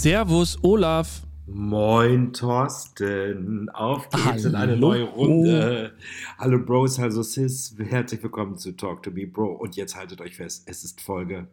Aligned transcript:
Servus, 0.00 0.56
Olaf. 0.62 1.26
Moin, 1.46 2.32
Thorsten. 2.32 3.68
Auf 3.68 4.08
geht's 4.08 4.24
Hallo. 4.24 4.48
in 4.48 4.54
eine 4.54 4.76
neue 4.78 5.04
Runde. 5.04 5.92
Hallo, 6.38 6.58
Bros, 6.64 6.98
hallo, 6.98 7.20
Sis. 7.20 7.76
Herzlich 7.78 8.22
willkommen 8.22 8.56
zu 8.56 8.72
Talk 8.72 9.02
to 9.02 9.10
Me, 9.10 9.26
Bro. 9.26 9.56
Und 9.56 9.76
jetzt 9.76 9.96
haltet 9.96 10.22
euch 10.22 10.36
fest, 10.36 10.62
es 10.64 10.84
ist 10.84 11.02
Folge 11.02 11.48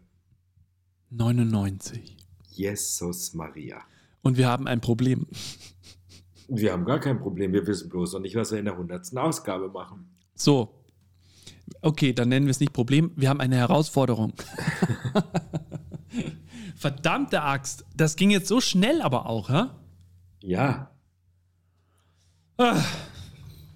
99. 1.10 2.16
Jesus 2.54 3.34
Maria. 3.34 3.82
Und 4.22 4.38
wir 4.38 4.48
haben 4.48 4.66
ein 4.66 4.80
Problem. 4.80 5.28
Wir 6.48 6.72
haben 6.72 6.86
gar 6.86 7.02
kein 7.02 7.20
Problem, 7.20 7.52
wir 7.52 7.68
wissen 7.68 7.90
bloß 7.90 8.14
noch 8.14 8.22
nicht, 8.22 8.38
was 8.38 8.52
wir 8.52 8.60
in 8.60 8.66
der 8.66 8.76
100. 8.76 9.18
Ausgabe 9.18 9.68
machen. 9.68 10.08
So. 10.36 10.86
Okay, 11.82 12.14
dann 12.14 12.30
nennen 12.30 12.46
wir 12.46 12.52
es 12.52 12.62
nicht 12.62 12.72
Problem. 12.72 13.12
Wir 13.18 13.28
haben 13.28 13.42
eine 13.42 13.58
Herausforderung. 13.58 14.32
Verdammte 16.78 17.42
Axt. 17.42 17.86
Das 17.96 18.16
ging 18.16 18.30
jetzt 18.30 18.48
so 18.48 18.62
schnell 18.62 19.02
aber 19.02 19.26
auch, 19.26 19.50
hä? 19.50 19.64
Ja, 20.42 20.92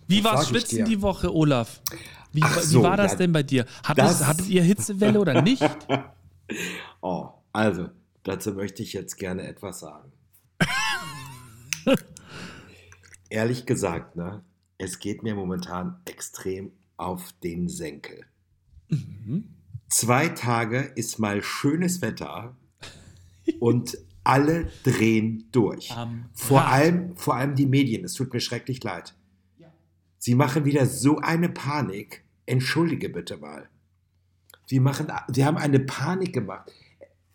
Wie 0.07 0.23
Was 0.23 0.33
war 0.33 0.41
ich 0.43 0.47
Schwitzen 0.49 0.85
die 0.85 1.01
Woche, 1.01 1.33
Olaf? 1.33 1.81
Wie, 2.31 2.41
Ach 2.43 2.57
wie 2.57 2.61
so, 2.61 2.83
war 2.83 2.97
das 2.97 3.13
ja, 3.13 3.17
denn 3.19 3.31
bei 3.31 3.43
dir? 3.43 3.65
Hat 3.83 3.97
das- 3.97 4.21
es, 4.21 4.27
hattet 4.27 4.47
ihr 4.47 4.63
Hitzewelle 4.63 5.19
oder 5.19 5.41
nicht? 5.43 5.63
oh, 7.01 7.29
also, 7.51 7.89
dazu 8.23 8.53
möchte 8.53 8.83
ich 8.83 8.93
jetzt 8.93 9.17
gerne 9.17 9.43
etwas 9.47 9.79
sagen. 9.81 10.11
Ehrlich 13.30 13.65
gesagt, 13.65 14.15
ne, 14.15 14.43
es 14.77 14.99
geht 14.99 15.23
mir 15.23 15.36
momentan 15.36 15.99
extrem 16.05 16.71
auf 16.97 17.33
den 17.43 17.67
Senkel. 17.69 18.25
Zwei 19.89 20.30
Tage 20.30 20.80
ist 20.95 21.19
mal 21.19 21.41
schönes 21.41 22.02
Wetter 22.02 22.55
und 23.59 23.97
alle 24.23 24.67
drehen 24.83 25.47
durch. 25.52 25.91
Am 25.91 26.25
Vor 26.33 26.66
allem, 26.66 27.16
vor 27.16 27.35
allem 27.35 27.55
die 27.55 27.66
Medien, 27.66 28.03
es 28.03 28.13
tut 28.13 28.33
mir 28.33 28.39
schrecklich 28.39 28.83
leid. 28.83 29.16
Sie 30.17 30.35
machen 30.35 30.66
wieder 30.66 30.85
so 30.85 31.17
eine 31.17 31.49
Panik. 31.49 32.23
Entschuldige 32.45 33.09
bitte 33.09 33.38
mal. 33.38 33.69
Sie, 34.67 34.80
machen, 34.80 35.08
sie 35.33 35.45
haben 35.45 35.58
eine 35.58 35.80
Panik 35.80 36.31
gemacht. 36.33 36.71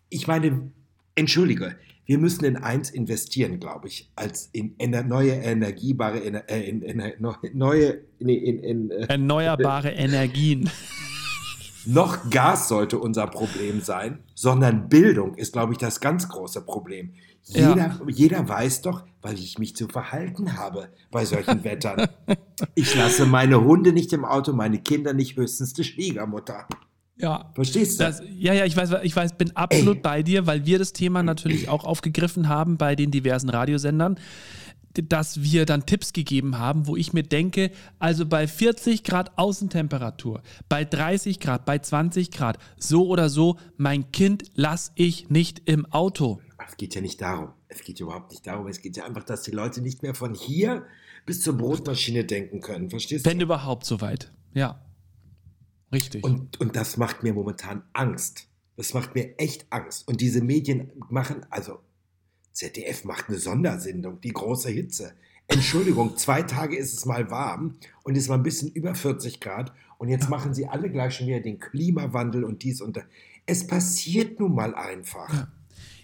Ich 0.07 0.25
meine, 0.27 0.71
entschuldige, 1.15 1.75
wir 2.05 2.17
müssen 2.17 2.45
in 2.45 2.55
eins 2.55 2.89
investieren, 2.89 3.59
glaube 3.59 3.89
ich, 3.89 4.09
als 4.15 4.49
in, 4.53 4.75
in 4.77 4.91
neue 5.07 5.33
energiebare, 5.33 6.19
in, 6.19 6.35
in, 6.35 6.81
in, 6.81 7.01
eine 7.01 7.15
neue, 7.53 8.05
nee, 8.19 8.35
in, 8.35 8.59
in, 8.59 8.91
Erneuerbare 8.91 9.89
Energien. 9.89 10.69
noch 11.87 12.29
Gas 12.29 12.67
sollte 12.67 12.99
unser 12.99 13.27
Problem 13.27 13.81
sein, 13.81 14.19
sondern 14.35 14.89
Bildung 14.89 15.35
ist, 15.35 15.53
glaube 15.53 15.73
ich, 15.73 15.77
das 15.77 15.99
ganz 15.99 16.27
große 16.27 16.61
Problem. 16.61 17.13
Ja. 17.45 17.69
Jeder, 17.69 17.99
jeder 18.07 18.49
weiß 18.49 18.81
doch, 18.81 19.03
weil 19.21 19.35
ich 19.35 19.57
mich 19.57 19.75
zu 19.75 19.87
verhalten 19.87 20.57
habe 20.57 20.89
bei 21.11 21.25
solchen 21.25 21.63
Wettern. 21.63 22.07
Ich 22.73 22.95
lasse 22.95 23.27
meine 23.27 23.63
Hunde 23.63 23.93
nicht 23.93 24.11
im 24.13 24.25
Auto, 24.25 24.51
meine 24.51 24.79
Kinder 24.79 25.13
nicht, 25.13 25.37
höchstens 25.37 25.73
die 25.73 25.83
Schwiegermutter. 25.83 26.65
Ja. 27.17 27.51
Verstehst 27.53 27.99
du? 27.99 28.05
Das, 28.05 28.21
ja, 28.35 28.53
ja, 28.53 28.65
ich 28.65 28.75
weiß, 28.75 28.91
ich 29.03 29.15
weiß, 29.15 29.37
bin 29.37 29.55
absolut 29.55 29.97
Ey. 29.97 30.01
bei 30.03 30.23
dir, 30.23 30.47
weil 30.47 30.65
wir 30.65 30.79
das 30.79 30.91
Thema 30.91 31.21
natürlich 31.21 31.69
auch 31.69 31.83
aufgegriffen 31.83 32.47
haben 32.49 32.77
bei 32.77 32.95
den 32.95 33.11
diversen 33.11 33.49
Radiosendern, 33.49 34.19
dass 35.03 35.41
wir 35.41 35.65
dann 35.65 35.85
Tipps 35.85 36.13
gegeben 36.13 36.57
haben, 36.57 36.87
wo 36.87 36.95
ich 36.95 37.13
mir 37.13 37.23
denke, 37.23 37.71
also 37.99 38.25
bei 38.25 38.47
40 38.47 39.03
Grad 39.03 39.37
Außentemperatur, 39.37 40.41
bei 40.69 40.85
30 40.85 41.39
Grad, 41.39 41.65
bei 41.65 41.79
20 41.79 42.31
Grad, 42.31 42.57
so 42.77 43.07
oder 43.07 43.29
so, 43.29 43.57
mein 43.77 44.11
Kind 44.11 44.45
lass 44.55 44.91
ich 44.95 45.29
nicht 45.29 45.61
im 45.65 45.85
Auto. 45.87 46.41
Es 46.67 46.77
geht 46.77 46.95
ja 46.95 47.01
nicht 47.01 47.21
darum. 47.21 47.49
Es 47.69 47.81
geht 47.81 47.99
überhaupt 47.99 48.31
nicht 48.31 48.45
darum. 48.45 48.67
Es 48.67 48.81
geht 48.81 48.97
ja 48.97 49.05
einfach, 49.05 49.23
dass 49.23 49.43
die 49.43 49.51
Leute 49.51 49.81
nicht 49.81 50.03
mehr 50.03 50.15
von 50.15 50.33
hier 50.33 50.85
bis 51.25 51.41
zur 51.41 51.57
Brotmaschine 51.57 52.25
denken 52.25 52.61
können. 52.61 52.89
Verstehst 52.89 53.25
Wenn 53.25 53.39
du? 53.39 53.45
überhaupt 53.45 53.85
soweit. 53.85 54.31
Ja. 54.53 54.81
Richtig. 55.91 56.23
Und, 56.23 56.59
und 56.59 56.75
das 56.75 56.97
macht 56.97 57.23
mir 57.23 57.33
momentan 57.33 57.83
Angst. 57.93 58.47
Das 58.75 58.93
macht 58.93 59.15
mir 59.15 59.37
echt 59.39 59.65
Angst. 59.69 60.07
Und 60.07 60.21
diese 60.21 60.41
Medien 60.41 60.91
machen, 61.09 61.45
also 61.49 61.79
ZDF 62.57 63.03
macht 63.03 63.29
eine 63.29 63.37
Sondersendung, 63.37 64.19
die 64.19 64.33
große 64.33 64.69
Hitze. 64.71 65.13
Entschuldigung, 65.47 66.17
zwei 66.17 66.41
Tage 66.41 66.75
ist 66.75 66.91
es 66.91 67.05
mal 67.05 67.29
warm 67.29 67.75
und 68.01 68.15
ist 68.15 68.29
mal 68.29 68.33
ein 68.33 68.41
bisschen 68.41 68.71
über 68.71 68.95
40 68.95 69.39
Grad. 69.39 69.71
Und 69.99 70.09
jetzt 70.09 70.27
machen 70.27 70.55
sie 70.55 70.65
alle 70.65 70.89
gleich 70.89 71.15
schon 71.15 71.27
wieder 71.27 71.39
den 71.39 71.59
Klimawandel 71.59 72.43
und 72.43 72.63
dies 72.63 72.81
und 72.81 72.97
das. 72.97 73.03
Es 73.45 73.67
passiert 73.67 74.39
nun 74.39 74.55
mal 74.55 74.73
einfach. 74.73 75.47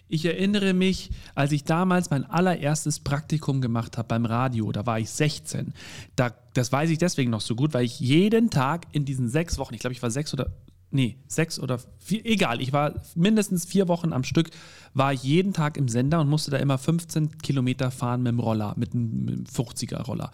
Ich 0.08 0.26
erinnere 0.26 0.76
mich, 0.76 1.10
als 1.34 1.52
ich 1.54 1.64
damals 1.64 2.12
mein 2.12 2.24
allererstes 2.24 3.00
Praktikum 3.00 3.60
gemacht 3.60 3.98
habe 3.98 4.10
beim 4.10 4.26
Radio, 4.28 4.72
da 4.72 4.86
war 4.86 5.00
ich 5.00 5.10
16. 5.10 5.74
Da, 6.16 6.36
das 6.54 6.72
weiß 6.72 6.92
ich 6.92 7.00
deswegen 7.00 7.32
noch 7.32 7.42
so 7.42 7.56
gut, 7.56 7.74
weil 7.74 7.84
ich 7.84 8.00
jeden 8.00 8.52
Tag 8.52 8.86
in 8.92 9.06
diesen 9.06 9.28
sechs 9.28 9.58
Wochen, 9.58 9.74
ich 9.74 9.80
glaube, 9.80 9.94
ich 9.94 10.04
war 10.04 10.12
sechs 10.12 10.32
oder, 10.36 10.52
nee, 10.94 11.18
sechs 11.28 11.60
oder 11.60 11.80
vier, 12.00 12.26
egal, 12.26 12.62
ich 12.62 12.72
war 12.72 12.94
mindestens 13.16 13.66
vier 13.66 13.88
Wochen 13.88 14.14
am 14.14 14.24
Stück, 14.24 14.50
war 14.94 15.12
jeden 15.12 15.54
Tag 15.54 15.78
im 15.78 15.88
Sender 15.88 16.22
und 16.22 16.30
musste 16.30 16.52
da 16.52 16.58
immer 16.58 16.78
15 16.78 17.40
Kilometer 17.40 17.92
fahren 17.92 18.22
mit 18.24 18.32
dem 18.32 18.40
Roller, 18.40 18.74
mit 18.78 18.94
einem, 18.94 19.26
mit 19.26 19.36
einem 19.36 19.46
50er-Roller. 19.46 20.32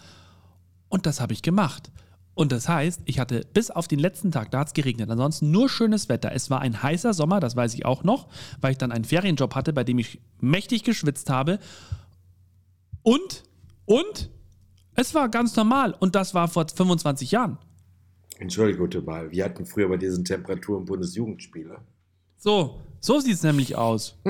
Und 0.89 1.05
das 1.05 1.21
habe 1.21 1.33
ich 1.33 1.41
gemacht. 1.41 1.91
Und 2.33 2.51
das 2.51 2.69
heißt, 2.69 3.01
ich 3.05 3.19
hatte 3.19 3.45
bis 3.53 3.69
auf 3.69 3.87
den 3.87 3.99
letzten 3.99 4.31
Tag, 4.31 4.51
da 4.51 4.59
hat 4.59 4.67
es 4.67 4.73
geregnet, 4.73 5.09
ansonsten 5.09 5.51
nur 5.51 5.69
schönes 5.69 6.07
Wetter. 6.07 6.31
Es 6.33 6.49
war 6.49 6.61
ein 6.61 6.81
heißer 6.81 7.13
Sommer, 7.13 7.39
das 7.39 7.55
weiß 7.55 7.73
ich 7.73 7.85
auch 7.85 8.03
noch, 8.03 8.27
weil 8.61 8.71
ich 8.71 8.77
dann 8.77 8.91
einen 8.91 9.03
Ferienjob 9.03 9.55
hatte, 9.55 9.73
bei 9.73 9.83
dem 9.83 9.99
ich 9.99 10.21
mächtig 10.39 10.83
geschwitzt 10.83 11.29
habe. 11.29 11.59
Und, 13.03 13.43
und, 13.85 14.29
es 14.95 15.13
war 15.13 15.29
ganz 15.29 15.55
normal. 15.55 15.95
Und 15.97 16.15
das 16.15 16.33
war 16.33 16.47
vor 16.47 16.65
25 16.67 17.31
Jahren. 17.31 17.57
Entschuldigung 18.39 19.05
mal, 19.05 19.29
wir 19.31 19.45
hatten 19.45 19.65
früher 19.65 19.87
bei 19.87 19.97
diesen 19.97 20.25
Temperaturen 20.25 20.85
Bundesjugendspiele. 20.85 21.79
So, 22.37 22.79
so 22.99 23.19
sieht 23.19 23.35
es 23.35 23.43
nämlich 23.43 23.75
aus. 23.75 24.17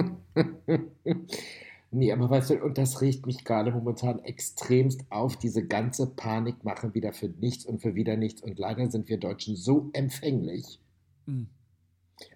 Nee, 1.92 2.12
aber 2.12 2.30
weißt 2.30 2.52
du, 2.52 2.64
und 2.64 2.78
das 2.78 3.02
regt 3.02 3.26
mich 3.26 3.44
gerade 3.44 3.72
momentan 3.72 4.20
extremst 4.20 5.02
auf, 5.10 5.38
diese 5.38 5.66
ganze 5.66 6.06
Panik 6.06 6.64
machen 6.64 6.94
wieder 6.94 7.14
für 7.14 7.30
nichts 7.30 7.66
und 7.66 7.82
für 7.82 7.96
wieder 7.96 8.16
nichts. 8.16 8.42
Und 8.42 8.60
leider 8.60 8.92
sind 8.92 9.10
wir 9.10 9.18
Deutschen 9.18 9.56
so 9.56 9.90
empfänglich. 9.94 10.80
Hm. 11.26 11.48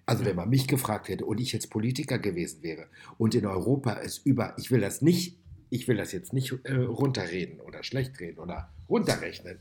Also 0.06 0.24
wenn 0.24 0.34
man 0.34 0.48
mich 0.48 0.66
gefragt 0.66 1.08
hätte 1.08 1.24
und 1.24 1.40
ich 1.40 1.52
jetzt 1.52 1.70
Politiker 1.70 2.18
gewesen 2.18 2.62
wäre 2.62 2.86
und 3.18 3.34
in 3.34 3.46
Europa 3.46 4.00
es 4.02 4.18
über, 4.18 4.54
ich 4.58 4.70
will 4.70 4.80
das 4.80 5.02
nicht, 5.02 5.38
ich 5.70 5.86
will 5.86 5.98
das 5.98 6.10
jetzt 6.12 6.32
nicht 6.32 6.52
äh, 6.64 6.74
runterreden 6.74 7.60
oder 7.60 7.84
schlecht 7.84 8.18
reden 8.18 8.40
oder 8.40 8.70
runterrechnen. 8.88 9.58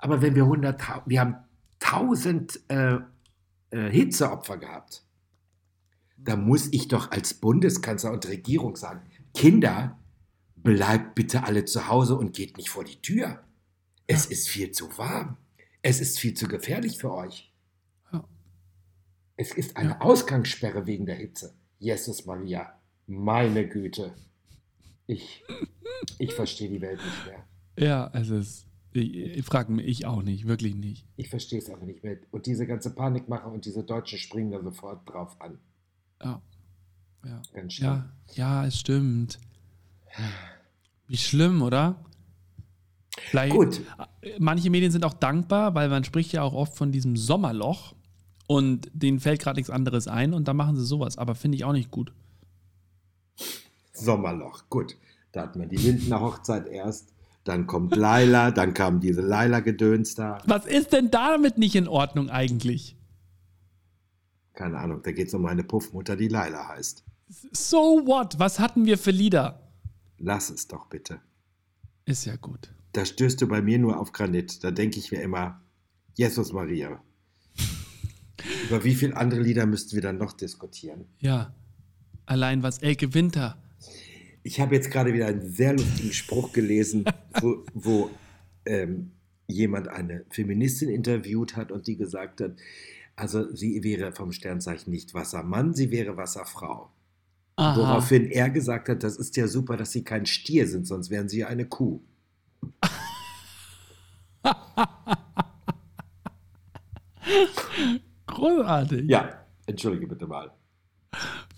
Aber 0.00 0.22
wenn 0.22 0.34
wir 0.34 0.44
100, 0.44 0.80
wir 1.06 1.20
haben 1.20 1.36
1000 1.80 2.60
äh, 2.68 2.98
äh, 3.70 3.90
Hitzeopfer 3.90 4.58
gehabt, 4.58 5.04
da 6.16 6.36
muss 6.36 6.68
ich 6.72 6.88
doch 6.88 7.10
als 7.10 7.34
Bundeskanzler 7.34 8.12
und 8.12 8.28
Regierung 8.28 8.76
sagen, 8.76 9.02
Kinder, 9.34 9.98
bleibt 10.56 11.14
bitte 11.14 11.44
alle 11.44 11.64
zu 11.64 11.88
Hause 11.88 12.16
und 12.16 12.34
geht 12.34 12.56
nicht 12.56 12.68
vor 12.68 12.84
die 12.84 13.00
Tür. 13.00 13.42
Es 14.06 14.26
ist 14.26 14.48
viel 14.48 14.72
zu 14.72 14.96
warm. 14.98 15.36
Es 15.82 16.00
ist 16.00 16.18
viel 16.18 16.34
zu 16.34 16.46
gefährlich 16.48 16.98
für 16.98 17.12
euch. 17.12 17.52
Ja. 18.12 18.24
Es 19.36 19.52
ist 19.52 19.76
eine 19.76 20.00
Ausgangssperre 20.02 20.86
wegen 20.86 21.06
der 21.06 21.14
Hitze. 21.14 21.54
Jesus 21.78 22.26
Maria, 22.26 22.78
meine 23.06 23.66
Güte. 23.66 24.14
Ich, 25.06 25.42
ich 26.18 26.34
verstehe 26.34 26.68
die 26.68 26.80
Welt 26.80 27.00
nicht 27.02 27.26
mehr. 27.26 27.44
Ja, 27.78 28.10
es 28.12 28.28
ist, 28.28 28.66
ich, 28.92 29.14
ich 29.14 29.44
frage 29.44 29.72
mich, 29.72 29.86
ich 29.86 30.06
auch 30.06 30.22
nicht, 30.22 30.46
wirklich 30.46 30.74
nicht. 30.74 31.06
Ich 31.16 31.28
verstehe 31.28 31.58
es 31.58 31.68
einfach 31.70 31.86
nicht 31.86 32.02
mehr. 32.02 32.18
Und 32.30 32.46
diese 32.46 32.66
ganze 32.66 32.90
Panikmache 32.94 33.48
und 33.48 33.64
diese 33.64 33.84
Deutschen 33.84 34.18
springen 34.18 34.50
da 34.50 34.62
sofort 34.62 35.08
drauf 35.08 35.40
an. 35.40 35.58
Ja. 36.22 36.42
Ja. 37.24 37.42
Ganz 37.52 37.74
schlimm. 37.74 37.88
Ja, 37.88 38.10
ja, 38.34 38.66
es 38.66 38.78
stimmt. 38.78 39.38
Wie 41.06 41.16
schlimm, 41.16 41.62
oder? 41.62 42.04
Vielleicht, 43.18 43.54
Gut. 43.54 43.80
Manche 44.38 44.70
Medien 44.70 44.90
sind 44.90 45.04
auch 45.04 45.14
dankbar, 45.14 45.74
weil 45.74 45.88
man 45.88 46.04
spricht 46.04 46.32
ja 46.32 46.42
auch 46.42 46.54
oft 46.54 46.76
von 46.76 46.92
diesem 46.92 47.16
Sommerloch 47.16 47.94
und 48.46 48.90
denen 48.92 49.20
fällt 49.20 49.40
gerade 49.40 49.58
nichts 49.58 49.70
anderes 49.70 50.08
ein 50.08 50.32
und 50.32 50.48
dann 50.48 50.56
machen 50.56 50.76
sie 50.76 50.84
sowas. 50.84 51.18
Aber 51.18 51.34
finde 51.34 51.56
ich 51.56 51.64
auch 51.64 51.72
nicht 51.72 51.90
gut. 51.90 52.12
Sommerloch. 53.92 54.64
Gut. 54.70 54.96
Da 55.32 55.42
hat 55.42 55.56
man 55.56 55.68
die 55.68 55.76
Lindner 55.76 56.20
Hochzeit 56.20 56.66
erst. 56.66 57.12
Dann 57.44 57.66
kommt 57.66 57.96
Laila, 57.96 58.50
dann 58.50 58.74
kam 58.74 59.00
diese 59.00 59.22
Laila-Gedöns 59.22 60.14
da. 60.14 60.38
Was 60.46 60.66
ist 60.66 60.92
denn 60.92 61.10
damit 61.10 61.58
nicht 61.58 61.74
in 61.74 61.88
Ordnung 61.88 62.28
eigentlich? 62.28 62.96
Keine 64.52 64.78
Ahnung, 64.78 65.00
da 65.02 65.12
geht 65.12 65.28
es 65.28 65.34
um 65.34 65.42
meine 65.42 65.64
Puffmutter, 65.64 66.16
die 66.16 66.28
Laila 66.28 66.68
heißt. 66.68 67.04
So 67.52 68.02
what? 68.06 68.38
Was 68.38 68.58
hatten 68.58 68.84
wir 68.84 68.98
für 68.98 69.10
Lieder? 69.12 69.72
Lass 70.18 70.50
es 70.50 70.68
doch 70.68 70.86
bitte. 70.86 71.20
Ist 72.04 72.26
ja 72.26 72.36
gut. 72.36 72.74
Da 72.92 73.06
stößt 73.06 73.40
du 73.40 73.46
bei 73.46 73.62
mir 73.62 73.78
nur 73.78 73.98
auf 73.98 74.12
Granit. 74.12 74.62
Da 74.64 74.70
denke 74.70 74.98
ich 74.98 75.12
mir 75.12 75.22
immer, 75.22 75.62
Jesus 76.14 76.52
Maria. 76.52 77.02
Über 78.68 78.84
wie 78.84 78.94
viele 78.94 79.16
andere 79.16 79.40
Lieder 79.40 79.64
müssten 79.64 79.94
wir 79.94 80.02
dann 80.02 80.18
noch 80.18 80.32
diskutieren? 80.32 81.06
Ja. 81.20 81.54
Allein 82.26 82.62
was 82.62 82.78
Elke 82.78 83.14
Winter. 83.14 83.56
Ich 84.42 84.60
habe 84.60 84.74
jetzt 84.74 84.90
gerade 84.90 85.12
wieder 85.12 85.26
einen 85.26 85.52
sehr 85.52 85.74
lustigen 85.74 86.12
Spruch 86.12 86.52
gelesen, 86.52 87.04
wo, 87.40 87.64
wo 87.74 88.10
ähm, 88.64 89.12
jemand 89.46 89.88
eine 89.88 90.24
Feministin 90.30 90.88
interviewt 90.88 91.56
hat 91.56 91.72
und 91.72 91.86
die 91.86 91.96
gesagt 91.96 92.40
hat, 92.40 92.52
also 93.16 93.54
sie 93.54 93.82
wäre 93.82 94.12
vom 94.12 94.32
Sternzeichen 94.32 94.90
nicht 94.90 95.12
Wassermann, 95.14 95.74
sie 95.74 95.90
wäre 95.90 96.16
Wasserfrau. 96.16 96.90
Aha. 97.56 97.76
Woraufhin 97.76 98.30
er 98.30 98.48
gesagt 98.48 98.88
hat, 98.88 99.02
das 99.02 99.16
ist 99.16 99.36
ja 99.36 99.46
super, 99.46 99.76
dass 99.76 99.92
sie 99.92 100.02
kein 100.04 100.24
Stier 100.24 100.66
sind, 100.66 100.86
sonst 100.86 101.10
wären 101.10 101.28
sie 101.28 101.40
ja 101.40 101.48
eine 101.48 101.66
Kuh. 101.66 102.00
Großartig. 108.26 109.10
Ja, 109.10 109.44
entschuldige 109.66 110.06
bitte 110.06 110.26
mal. 110.26 110.50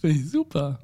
Finde 0.01 0.17
ich 0.17 0.29
super. 0.29 0.81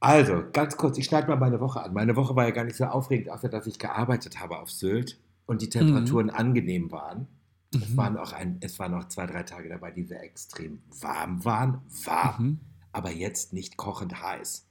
Also, 0.00 0.44
ganz 0.52 0.76
kurz, 0.78 0.96
ich 0.98 1.04
schneide 1.04 1.28
mal 1.28 1.36
meine 1.36 1.60
Woche 1.60 1.82
an. 1.82 1.92
Meine 1.92 2.16
Woche 2.16 2.34
war 2.34 2.44
ja 2.44 2.50
gar 2.52 2.64
nicht 2.64 2.76
so 2.76 2.84
aufregend, 2.84 3.28
außer 3.30 3.48
dass 3.50 3.66
ich 3.66 3.78
gearbeitet 3.78 4.40
habe 4.40 4.58
auf 4.58 4.70
Sylt 4.70 5.20
und 5.46 5.60
die 5.60 5.68
Temperaturen 5.68 6.30
angenehm 6.30 6.90
waren. 6.90 7.26
Es, 7.74 7.90
Mhm. 7.90 7.96
waren 7.96 8.16
auch 8.16 8.32
ein, 8.32 8.56
es 8.60 8.78
waren 8.78 8.94
auch 8.94 9.06
zwei, 9.08 9.26
drei 9.26 9.42
Tage 9.42 9.68
dabei, 9.68 9.90
die 9.90 10.04
sehr 10.04 10.22
extrem 10.22 10.82
warm 11.00 11.44
waren. 11.44 11.82
Warm, 12.04 12.44
Mhm. 12.44 12.60
aber 12.92 13.10
jetzt 13.12 13.52
nicht 13.52 13.76
kochend 13.76 14.20
heiß. 14.22 14.66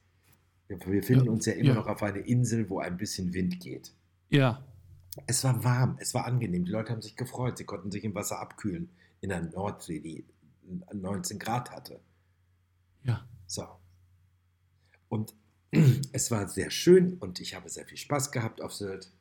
Wir 0.68 0.80
wir 0.80 1.00
befinden 1.00 1.26
Ja, 1.26 1.32
uns 1.32 1.46
ja 1.46 1.54
immer 1.54 1.70
ja. 1.70 1.76
noch 1.76 1.88
auf 1.88 2.02
einer 2.04 2.26
Insel, 2.26 2.70
wo 2.70 2.80
ein 2.80 2.98
bisschen 2.98 3.34
Wind 3.34 3.60
geht. 3.60 3.94
Ja. 4.30 4.64
Es 5.28 5.44
war 5.44 5.64
warm, 5.64 5.98
es 6.00 6.14
war 6.14 6.26
angenehm. 6.26 6.66
Die 6.66 6.72
Leute 6.72 6.92
haben 6.92 7.02
sich 7.02 7.16
gefreut. 7.16 7.58
Sie 7.58 7.64
konnten 7.66 7.92
sich 7.92 8.04
im 8.04 8.16
Wasser 8.16 8.40
abkühlen 8.40 8.90
in 9.22 9.30
der 9.30 9.42
Nordsee, 9.42 10.00
die 10.00 10.26
19 10.94 11.40
Grad 11.40 11.72
hatte. 11.72 12.00
Ja. 13.04 13.22
So. 13.48 13.64
Und 15.10 15.36
es 16.14 16.32
war 16.32 16.48
sehr 16.48 16.72
schön 16.72 17.18
und 17.18 17.40
ich 17.40 17.56
habe 17.56 17.70
sehr 17.70 17.86
viel 17.86 17.98
Spaß 17.98 18.32
gehabt 18.32 18.62
auf 18.62 18.74
Sylt. 18.74 19.12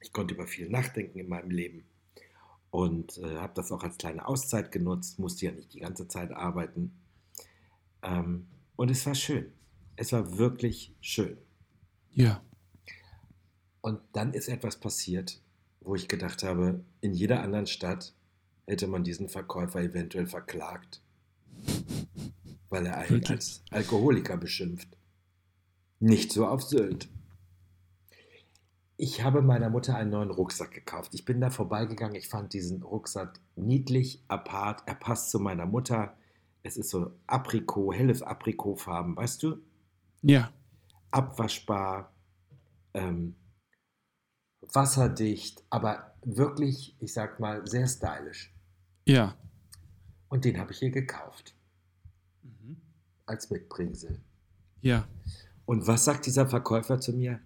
Ich 0.00 0.12
konnte 0.12 0.34
über 0.34 0.46
viel 0.46 0.68
nachdenken 0.68 1.18
in 1.18 1.28
meinem 1.28 1.50
Leben 1.50 1.86
und 2.70 3.18
äh, 3.18 3.36
habe 3.36 3.54
das 3.54 3.70
auch 3.70 3.84
als 3.84 3.98
kleine 3.98 4.26
Auszeit 4.26 4.72
genutzt, 4.72 5.18
musste 5.18 5.46
ja 5.46 5.52
nicht 5.52 5.72
die 5.72 5.78
ganze 5.78 6.08
Zeit 6.08 6.32
arbeiten. 6.32 6.92
Ähm, 8.02 8.48
und 8.76 8.90
es 8.90 9.06
war 9.06 9.14
schön. 9.14 9.52
Es 9.96 10.12
war 10.12 10.36
wirklich 10.36 10.92
schön. 11.00 11.38
Ja. 12.12 12.42
Und 13.80 14.00
dann 14.12 14.34
ist 14.34 14.48
etwas 14.48 14.80
passiert, 14.80 15.40
wo 15.80 15.94
ich 15.94 16.08
gedacht 16.08 16.42
habe, 16.42 16.84
in 17.00 17.14
jeder 17.14 17.42
anderen 17.42 17.66
Stadt 17.66 18.12
hätte 18.66 18.86
man 18.86 19.04
diesen 19.04 19.28
Verkäufer 19.28 19.80
eventuell 19.80 20.26
verklagt, 20.26 21.00
weil 22.74 22.86
er 22.86 22.98
einen 22.98 23.24
als 23.26 23.62
Alkoholiker 23.70 24.36
beschimpft. 24.36 24.88
Nicht 26.00 26.32
so 26.32 26.46
auf 26.46 26.62
Sylt. 26.62 27.08
Ich 28.96 29.22
habe 29.22 29.42
meiner 29.42 29.70
Mutter 29.70 29.96
einen 29.96 30.10
neuen 30.10 30.30
Rucksack 30.30 30.72
gekauft. 30.72 31.14
Ich 31.14 31.24
bin 31.24 31.40
da 31.40 31.50
vorbeigegangen. 31.50 32.16
Ich 32.16 32.28
fand 32.28 32.52
diesen 32.52 32.82
Rucksack 32.82 33.38
niedlich, 33.54 34.22
apart. 34.28 34.82
Er 34.86 34.96
passt 34.96 35.30
zu 35.30 35.38
meiner 35.38 35.66
Mutter. 35.66 36.16
Es 36.64 36.76
ist 36.76 36.90
so 36.90 37.12
Aprikot, 37.26 37.92
helles 37.92 38.22
Aprikotfarben, 38.22 39.16
weißt 39.16 39.42
du? 39.42 39.58
Ja. 40.22 40.50
abwaschbar, 41.10 42.12
ähm, 42.94 43.36
wasserdicht, 44.62 45.62
aber 45.70 46.14
wirklich, 46.24 46.96
ich 46.98 47.12
sag 47.12 47.38
mal, 47.38 47.64
sehr 47.66 47.86
stylisch. 47.86 48.52
Ja. 49.04 49.36
Und 50.28 50.44
den 50.44 50.58
habe 50.58 50.72
ich 50.72 50.78
hier 50.78 50.90
gekauft. 50.90 51.54
Als 53.26 53.50
Mitbringsel. 53.50 54.20
Ja. 54.80 55.06
Und 55.66 55.86
was 55.86 56.04
sagt 56.04 56.26
dieser 56.26 56.46
Verkäufer 56.46 57.00
zu 57.00 57.12
mir? 57.12 57.40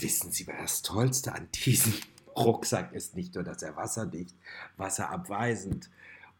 Wissen 0.00 0.32
Sie, 0.32 0.46
was 0.46 0.56
das 0.58 0.82
Tollste 0.82 1.34
an 1.34 1.48
diesem 1.52 1.92
Rucksack 2.36 2.92
ist? 2.92 3.14
Nicht 3.14 3.34
nur, 3.34 3.44
dass 3.44 3.62
er 3.62 3.76
wasserdicht, 3.76 4.34
wasserabweisend 4.76 5.90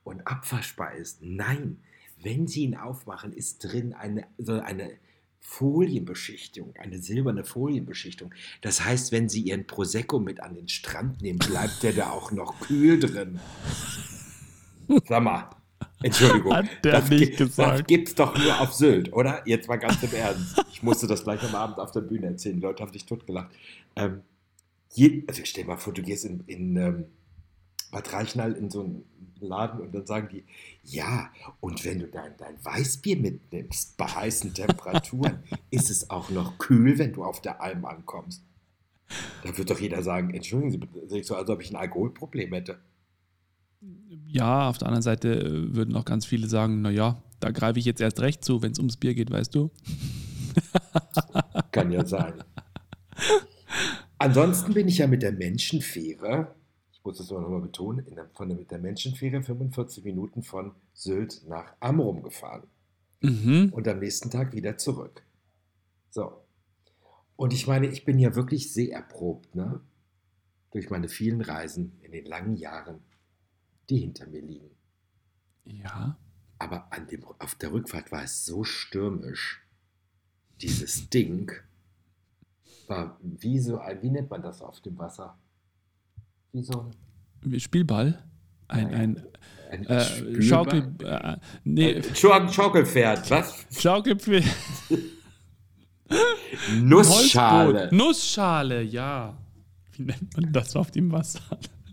und 0.05 0.27
abwaschbar 0.27 0.95
ist. 0.95 1.19
Nein, 1.21 1.81
wenn 2.23 2.47
Sie 2.47 2.63
ihn 2.63 2.77
aufmachen, 2.77 3.33
ist 3.33 3.59
drin 3.59 3.93
eine, 3.93 4.27
so 4.39 4.55
eine 4.55 4.91
Folienbeschichtung, 5.41 6.75
eine 6.77 6.99
silberne 7.01 7.45
Folienbeschichtung. 7.45 8.35
Das 8.61 8.85
heißt, 8.85 9.13
wenn 9.13 9.29
Sie 9.29 9.43
Ihren 9.43 9.67
Prosecco 9.67 10.19
mit 10.19 10.41
an 10.41 10.55
den 10.55 10.69
Strand 10.69 11.23
nehmen, 11.23 11.39
bleibt 11.39 11.83
der 11.83 11.93
da 11.93 12.11
auch 12.11 12.33
noch 12.33 12.59
kühl 12.61 12.99
drin. 12.99 13.39
Sag 15.07 15.23
mal, 15.23 15.51
Entschuldigung. 16.03 16.55
Hat 16.55 16.67
der 16.85 16.93
das 16.93 17.11
nicht 17.11 17.37
gesagt. 17.37 17.81
Das 17.81 17.87
gibt's 17.87 18.15
doch 18.15 18.37
nur 18.39 18.61
auf 18.61 18.73
Sylt, 18.73 19.13
oder? 19.13 19.43
Jetzt 19.47 19.69
mal 19.69 19.77
ganz 19.77 20.03
im 20.03 20.13
Ernst. 20.13 20.65
Ich 20.73 20.83
musste 20.83 21.07
das 21.07 21.25
gleich 21.25 21.43
am 21.43 21.55
Abend 21.55 21.79
auf 21.79 21.91
der 21.91 22.03
Bühne 22.03 22.27
erzählen. 22.27 22.57
Die 22.57 22.63
Leute 22.63 22.83
haben 22.83 22.93
sich 22.93 23.05
totgelacht. 23.05 23.51
Ähm, 23.97 24.23
je, 24.93 25.25
also 25.27 25.43
stell 25.45 25.65
dir 25.65 25.71
mal 25.71 25.77
vor, 25.77 25.93
du 25.93 26.03
gehst 26.03 26.25
in, 26.25 26.45
in 26.47 26.77
ähm, 26.77 27.05
Bad 27.91 28.13
Reichenhall 28.13 28.53
in 28.53 28.71
so 28.71 28.81
einen 28.81 29.05
Laden 29.41 29.81
und 29.81 29.95
dann 29.95 30.07
sagen 30.07 30.29
die, 30.31 30.45
ja, 30.85 31.31
und 31.61 31.85
wenn 31.85 32.01
du 32.01 32.07
dein, 32.07 32.37
dein 32.37 32.63
Weißbier 32.65 33.17
mitnimmst 33.17 33.97
bei 33.97 34.07
heißen 34.07 34.55
Temperaturen, 34.55 35.43
ist 35.71 35.91
es 35.91 36.11
auch 36.11 36.31
noch 36.31 36.59
kühl, 36.59 36.99
wenn 36.99 37.13
du 37.13 37.25
auf 37.25 37.41
der 37.41 37.61
Alm 37.61 37.85
ankommst. 37.85 38.43
Da 39.43 39.57
wird 39.57 39.71
doch 39.71 39.81
jeder 39.81 40.03
sagen, 40.03 40.35
entschuldigen 40.35 40.71
Sie 40.71 40.79
bitte, 40.79 41.09
sehe 41.09 41.21
ich 41.21 41.27
so, 41.27 41.35
als 41.35 41.49
ob 41.49 41.63
ich 41.63 41.71
ein 41.71 41.77
Alkoholproblem 41.77 42.53
hätte. 42.53 42.79
Ja, 43.81 44.69
auf 44.69 44.79
der 44.79 44.89
anderen 44.89 45.03
Seite 45.03 45.33
äh, 45.41 45.75
würden 45.75 45.95
auch 45.97 46.05
ganz 46.05 46.27
viele 46.27 46.49
sagen, 46.49 46.83
naja, 46.83 47.23
da 47.41 47.51
greife 47.51 47.79
ich 47.79 47.85
jetzt 47.85 48.01
erst 48.01 48.21
recht 48.21 48.45
zu, 48.45 48.63
wenn 48.63 48.73
es 48.73 48.79
ums 48.79 48.97
Bier 48.97 49.15
geht, 49.15 49.31
weißt 49.31 49.55
du? 49.55 49.71
Kann 51.73 51.93
ja 51.93 52.05
sein. 52.05 52.35
Ansonsten 54.19 54.75
bin 54.75 54.89
ich 54.89 54.99
ja 54.99 55.07
mit 55.07 55.23
der 55.23 55.33
Menschenfähre, 55.33 56.55
ich 56.93 57.05
muss 57.05 57.21
es 57.21 57.31
aber 57.31 57.41
nochmal 57.41 57.61
betonen, 57.61 58.05
der, 58.15 58.29
von 58.35 58.49
der, 58.49 58.59
mit 58.59 58.71
der 58.71 58.79
Menschenfähre 58.79 59.43
45 59.43 60.05
Minuten 60.05 60.43
von 60.43 60.73
Sylt 60.93 61.43
nach 61.49 61.75
Amrum 61.81 62.23
gefahren 62.23 62.65
Mhm. 63.21 63.71
und 63.73 63.89
am 63.89 63.99
nächsten 63.99 64.31
Tag 64.31 64.53
wieder 64.53 64.77
zurück. 64.77 65.23
So. 66.11 66.33
Und 67.35 67.53
ich 67.53 67.67
meine, 67.67 67.89
ich 67.89 68.05
bin 68.05 68.19
ja 68.19 68.35
wirklich 68.37 68.73
sehr 68.73 68.93
erprobt, 68.93 69.55
ne? 69.57 69.81
Durch 70.71 70.89
meine 70.91 71.09
vielen 71.09 71.41
Reisen 71.41 71.99
in 72.03 72.13
den 72.13 72.27
langen 72.27 72.57
Jahren, 72.57 73.01
die 73.91 73.99
hinter 73.99 74.27
mir 74.27 74.43
liegen. 74.43 74.71
Ja. 75.65 76.17
Aber 76.59 76.93
an 76.93 77.07
dem, 77.07 77.25
auf 77.39 77.55
der 77.55 77.73
Rückfahrt 77.73 78.11
war 78.11 78.25
es 78.25 78.45
so 78.45 78.65
stürmisch. 78.65 79.63
Dieses 80.61 81.09
Ding 81.09 81.53
war 82.89 83.19
wie 83.23 83.61
so 83.61 83.79
ein, 83.79 84.03
wie 84.03 84.11
nennt 84.11 84.31
man 84.31 84.43
das 84.43 84.61
auf 84.61 84.81
dem 84.81 84.99
Wasser? 84.99 85.39
Wie 86.53 86.63
so 86.63 86.91
Wie 87.43 87.61
Spielball. 87.61 88.25
Ein, 88.67 88.93
ein 88.93 89.27
ein 89.71 89.85
äh? 89.87 90.43
Schaukel. 90.43 90.95
Äh, 91.03 91.37
nee, 91.65 92.03
Schau- 92.15 92.49
Schaukelpferd, 92.51 93.31
was? 93.31 93.67
Schaukelpferd. 93.79 94.45
Nussschale. 96.81 97.91
Nussschale, 97.93 98.83
ja. 98.83 99.37
Wie 99.93 100.03
nennt 100.05 100.37
man 100.37 100.53
das 100.53 100.75
auf 100.75 100.91
dem 100.91 101.13
Wasser? 101.13 101.41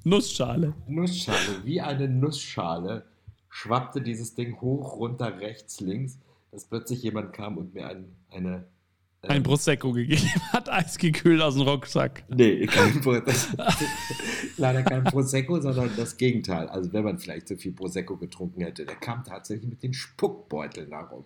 Nussschale. 0.06 0.76
Nussschale, 0.88 1.66
wie 1.66 1.82
eine 1.82 2.08
Nussschale 2.08 3.06
schwappte 3.50 4.02
dieses 4.02 4.36
Ding 4.36 4.62
hoch, 4.62 4.98
runter, 4.98 5.40
rechts, 5.40 5.80
links, 5.80 6.20
dass 6.52 6.66
plötzlich 6.66 7.02
jemand 7.02 7.34
kam 7.34 7.58
und 7.58 7.74
mir 7.74 7.88
ein, 7.88 8.16
eine. 8.30 8.68
ähm, 9.24 9.30
Ein 9.32 9.44
Prosecco 9.44 9.94
gegeben 9.94 10.30
hat, 10.52 10.70
eisgekühlt 10.70 11.42
aus 11.42 11.56
dem 11.56 11.64
Rucksack. 11.64 12.24
Nee, 12.30 12.68
kein 12.68 13.02
leider 14.58 14.84
kein 14.84 15.04
Prosecco, 15.06 15.60
sondern 15.60 15.90
das 15.98 16.18
Gegenteil. 16.18 16.68
Also 16.68 16.94
wenn 16.94 17.04
man 17.04 17.18
vielleicht 17.18 17.48
so 17.48 17.56
viel 17.56 17.72
Prosecco 17.72 18.16
getrunken 18.16 18.62
hätte, 18.62 18.86
der 18.86 18.98
kam 18.98 19.24
tatsächlich 19.24 19.68
mit 19.68 19.82
den 19.82 19.94
Spuckbeuteln 19.94 20.92
herum. 20.92 21.26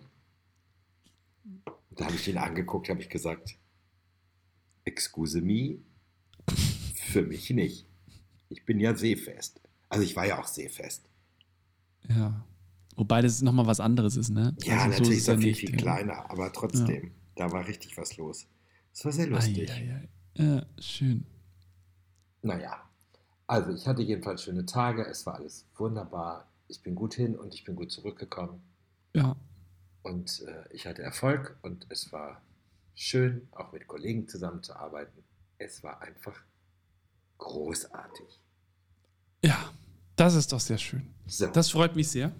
Da 1.90 2.06
habe 2.06 2.14
ich 2.14 2.26
ihn 2.28 2.38
angeguckt, 2.38 2.88
habe 2.88 3.02
ich 3.02 3.10
gesagt, 3.10 3.56
excuse 4.84 5.42
me, 5.42 5.80
für 6.94 7.22
mich 7.22 7.50
nicht. 7.50 7.89
Ich 8.50 8.64
bin 8.66 8.78
ja 8.80 8.94
seefest. 8.94 9.60
Also 9.88 10.04
ich 10.04 10.14
war 10.14 10.26
ja 10.26 10.38
auch 10.38 10.46
seefest. 10.46 11.08
Ja. 12.08 12.44
Wobei 12.96 13.22
das 13.22 13.40
nochmal 13.40 13.66
was 13.66 13.80
anderes 13.80 14.16
ist, 14.16 14.28
ne? 14.30 14.54
Ja, 14.62 14.82
Also 14.82 14.84
so 14.84 14.90
natürlich 14.90 15.12
es 15.16 15.18
ist 15.22 15.26
ja 15.28 15.36
viel, 15.38 15.46
nicht, 15.46 15.60
viel 15.60 15.70
ja. 15.70 15.76
kleiner, 15.76 16.30
aber 16.30 16.52
trotzdem, 16.52 17.12
da 17.36 17.50
war 17.50 17.66
richtig 17.66 17.96
was 17.96 18.16
los. 18.18 18.46
Es 18.92 19.04
war 19.04 19.12
sehr 19.12 19.28
lustig. 19.28 19.70
Ei, 19.70 19.74
ei, 19.74 19.94
ei. 19.94 20.44
Ja, 20.44 20.66
schön. 20.78 21.24
Naja, 22.42 22.82
also 23.46 23.70
ich 23.72 23.86
hatte 23.86 24.02
jedenfalls 24.02 24.42
schöne 24.42 24.66
Tage, 24.66 25.04
es 25.06 25.24
war 25.26 25.36
alles 25.36 25.66
wunderbar. 25.76 26.46
Ich 26.68 26.82
bin 26.82 26.94
gut 26.94 27.14
hin 27.14 27.36
und 27.36 27.54
ich 27.54 27.64
bin 27.64 27.74
gut 27.76 27.90
zurückgekommen 27.90 28.60
Ja. 29.14 29.36
und 30.02 30.42
äh, 30.46 30.64
ich 30.74 30.86
hatte 30.86 31.02
Erfolg 31.02 31.58
und 31.62 31.86
es 31.88 32.12
war 32.12 32.42
schön, 32.94 33.48
auch 33.52 33.72
mit 33.72 33.86
Kollegen 33.88 34.28
zusammenzuarbeiten. 34.28 35.22
Es 35.58 35.82
war 35.82 36.00
einfach 36.02 36.40
großartig. 37.40 38.26
Ja, 39.44 39.56
das 40.16 40.34
ist 40.34 40.52
doch 40.52 40.60
sehr 40.60 40.78
schön. 40.78 41.02
So, 41.26 41.46
Das 41.48 41.70
freut 41.70 41.96
mich 41.96 42.08
sehr. 42.08 42.32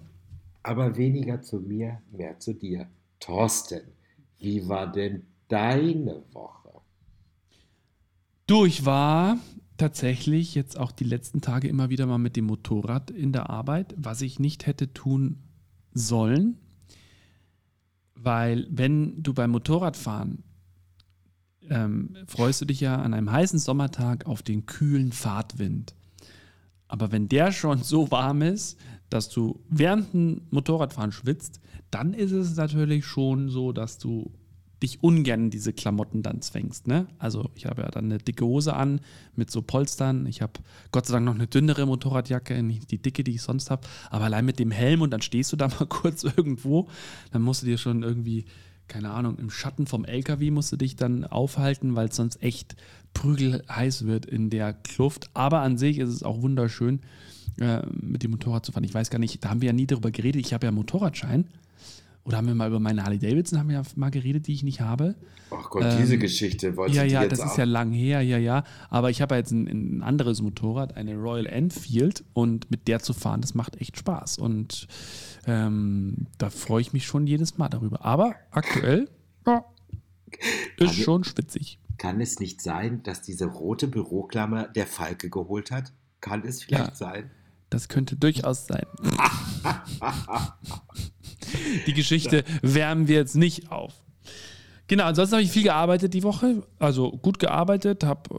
aber 0.63 0.95
weniger 0.95 1.41
zu 1.41 1.59
mir, 1.59 2.01
mehr 2.11 2.39
zu 2.39 2.53
dir. 2.53 2.87
Thorsten, 3.19 3.81
Wie 4.39 4.67
war 4.67 4.91
denn 4.91 5.23
deine 5.47 6.23
Woche? 6.33 6.69
Du, 8.47 8.65
ich 8.65 8.85
war 8.85 9.37
tatsächlich 9.77 10.55
jetzt 10.55 10.77
auch 10.79 10.91
die 10.91 11.03
letzten 11.03 11.41
Tage 11.41 11.67
immer 11.67 11.89
wieder 11.89 12.05
mal 12.05 12.17
mit 12.19 12.35
dem 12.35 12.45
Motorrad 12.45 13.09
in 13.11 13.31
der 13.33 13.49
Arbeit, 13.49 13.93
was 13.97 14.21
ich 14.21 14.39
nicht 14.39 14.65
hätte 14.67 14.93
tun 14.93 15.37
sollen, 15.93 16.57
weil 18.15 18.67
wenn 18.69 19.21
du 19.23 19.33
beim 19.33 19.51
Motorradfahren 19.51 20.43
ähm, 21.69 22.15
freust 22.27 22.61
du 22.61 22.65
dich 22.65 22.79
ja 22.79 22.97
an 22.97 23.13
einem 23.13 23.31
heißen 23.31 23.59
Sommertag 23.59 24.25
auf 24.25 24.41
den 24.41 24.65
kühlen 24.65 25.11
Fahrtwind. 25.11 25.95
Aber 26.87 27.11
wenn 27.11 27.29
der 27.29 27.51
schon 27.51 27.83
so 27.83 28.11
warm 28.11 28.41
ist, 28.41 28.77
dass 29.09 29.29
du 29.29 29.61
während 29.69 30.13
dem 30.13 30.41
Motorradfahren 30.49 31.11
schwitzt, 31.11 31.61
dann 31.89 32.13
ist 32.13 32.31
es 32.31 32.55
natürlich 32.55 33.05
schon 33.05 33.49
so, 33.49 33.71
dass 33.71 33.97
du 33.97 34.31
dich 34.81 35.03
ungern 35.03 35.49
diese 35.49 35.73
Klamotten 35.73 36.23
dann 36.23 36.41
zwängst. 36.41 36.87
Ne? 36.87 37.07
Also 37.19 37.51
ich 37.55 37.65
habe 37.65 37.83
ja 37.83 37.91
dann 37.91 38.05
eine 38.05 38.17
dicke 38.17 38.45
Hose 38.45 38.73
an 38.73 39.01
mit 39.35 39.51
so 39.51 39.61
Polstern. 39.61 40.25
Ich 40.25 40.41
habe 40.41 40.53
Gott 40.91 41.05
sei 41.05 41.13
Dank 41.13 41.25
noch 41.25 41.35
eine 41.35 41.47
dünnere 41.47 41.85
Motorradjacke, 41.85 42.61
nicht 42.63 42.89
die 42.91 43.01
dicke, 43.01 43.23
die 43.23 43.35
ich 43.35 43.41
sonst 43.41 43.69
habe. 43.69 43.87
Aber 44.09 44.25
allein 44.25 44.45
mit 44.45 44.59
dem 44.59 44.71
Helm 44.71 45.01
und 45.01 45.11
dann 45.11 45.21
stehst 45.21 45.51
du 45.51 45.55
da 45.55 45.67
mal 45.79 45.85
kurz 45.87 46.23
irgendwo, 46.23 46.87
dann 47.31 47.41
musst 47.41 47.61
du 47.61 47.67
dir 47.67 47.77
schon 47.77 48.03
irgendwie, 48.03 48.45
keine 48.91 49.11
Ahnung, 49.11 49.37
im 49.37 49.49
Schatten 49.49 49.87
vom 49.87 50.03
LKW 50.03 50.51
musst 50.51 50.73
du 50.73 50.75
dich 50.75 50.97
dann 50.97 51.23
aufhalten, 51.23 51.95
weil 51.95 52.09
es 52.09 52.17
sonst 52.17 52.43
echt 52.43 52.75
prügelheiß 53.13 54.05
wird 54.05 54.25
in 54.25 54.49
der 54.49 54.73
Kluft. 54.73 55.29
Aber 55.33 55.61
an 55.61 55.77
sich 55.77 55.97
ist 55.97 56.09
es 56.09 56.23
auch 56.23 56.41
wunderschön, 56.41 56.99
äh, 57.61 57.85
mit 57.89 58.21
dem 58.21 58.31
Motorrad 58.31 58.65
zu 58.65 58.73
fahren. 58.73 58.83
Ich 58.83 58.93
weiß 58.93 59.09
gar 59.09 59.19
nicht, 59.19 59.45
da 59.45 59.49
haben 59.49 59.61
wir 59.61 59.67
ja 59.67 59.73
nie 59.73 59.87
darüber 59.87 60.11
geredet. 60.11 60.45
Ich 60.45 60.53
habe 60.53 60.65
ja 60.65 60.69
einen 60.69 60.77
Motorradschein. 60.77 61.45
Oder 62.23 62.37
haben 62.37 62.47
wir 62.47 62.55
mal 62.55 62.67
über 62.67 62.79
meine 62.79 63.03
Harley 63.03 63.17
Davidson 63.17 63.57
haben 63.57 63.69
wir 63.69 63.77
ja 63.77 63.83
mal 63.95 64.11
geredet, 64.11 64.45
die 64.47 64.53
ich 64.53 64.63
nicht 64.63 64.81
habe. 64.81 65.15
Ach 65.49 65.69
Gott, 65.69 65.83
ähm, 65.83 65.97
diese 65.99 66.17
Geschichte 66.17 66.77
wollte 66.77 66.95
ja, 66.95 67.03
ich 67.03 67.11
Ja, 67.11 67.23
ja, 67.23 67.27
das 67.27 67.43
ist 67.43 67.57
ja 67.57 67.63
lang 67.63 67.91
her, 67.91 68.21
ja, 68.21 68.37
ja. 68.37 68.63
Aber 68.89 69.09
ich 69.09 69.21
habe 69.21 69.35
ja 69.35 69.39
jetzt 69.39 69.51
ein, 69.51 69.67
ein, 69.67 70.03
anderes 70.03 70.41
Motorrad, 70.41 70.97
eine 70.97 71.15
Royal 71.15 71.47
Enfield 71.47 72.23
und 72.33 72.69
mit 72.69 72.87
der 72.87 72.99
zu 72.99 73.13
fahren, 73.13 73.41
das 73.41 73.55
macht 73.55 73.81
echt 73.81 73.97
Spaß. 73.97 74.37
Und 74.37 74.87
ähm, 75.47 76.27
da 76.37 76.51
freue 76.51 76.81
ich 76.81 76.93
mich 76.93 77.05
schon 77.05 77.25
jedes 77.25 77.57
Mal 77.57 77.69
darüber. 77.69 78.05
Aber 78.05 78.35
aktuell 78.51 79.09
ja, 79.47 79.65
ist 80.77 80.85
kann 80.85 81.03
schon 81.03 81.23
spitzig. 81.23 81.79
Kann 81.97 82.21
es 82.21 82.39
nicht 82.39 82.61
sein, 82.61 83.01
dass 83.03 83.23
diese 83.23 83.45
rote 83.45 83.87
Büroklammer 83.87 84.67
der 84.67 84.85
Falke 84.85 85.29
geholt 85.29 85.71
hat? 85.71 85.91
Kann 86.19 86.43
es 86.45 86.63
vielleicht 86.63 86.89
ja, 86.89 86.95
sein? 86.95 87.31
Das 87.71 87.87
könnte 87.87 88.15
durchaus 88.15 88.67
sein. 88.67 88.85
Die 91.87 91.93
Geschichte 91.93 92.43
wärmen 92.61 93.07
wir 93.07 93.15
jetzt 93.15 93.35
nicht 93.35 93.71
auf. 93.71 93.93
Genau, 94.87 95.05
ansonsten 95.05 95.35
habe 95.35 95.43
ich 95.43 95.51
viel 95.51 95.63
gearbeitet 95.63 96.13
die 96.13 96.23
Woche. 96.23 96.63
Also 96.77 97.11
gut 97.11 97.39
gearbeitet, 97.39 98.03
habe 98.03 98.29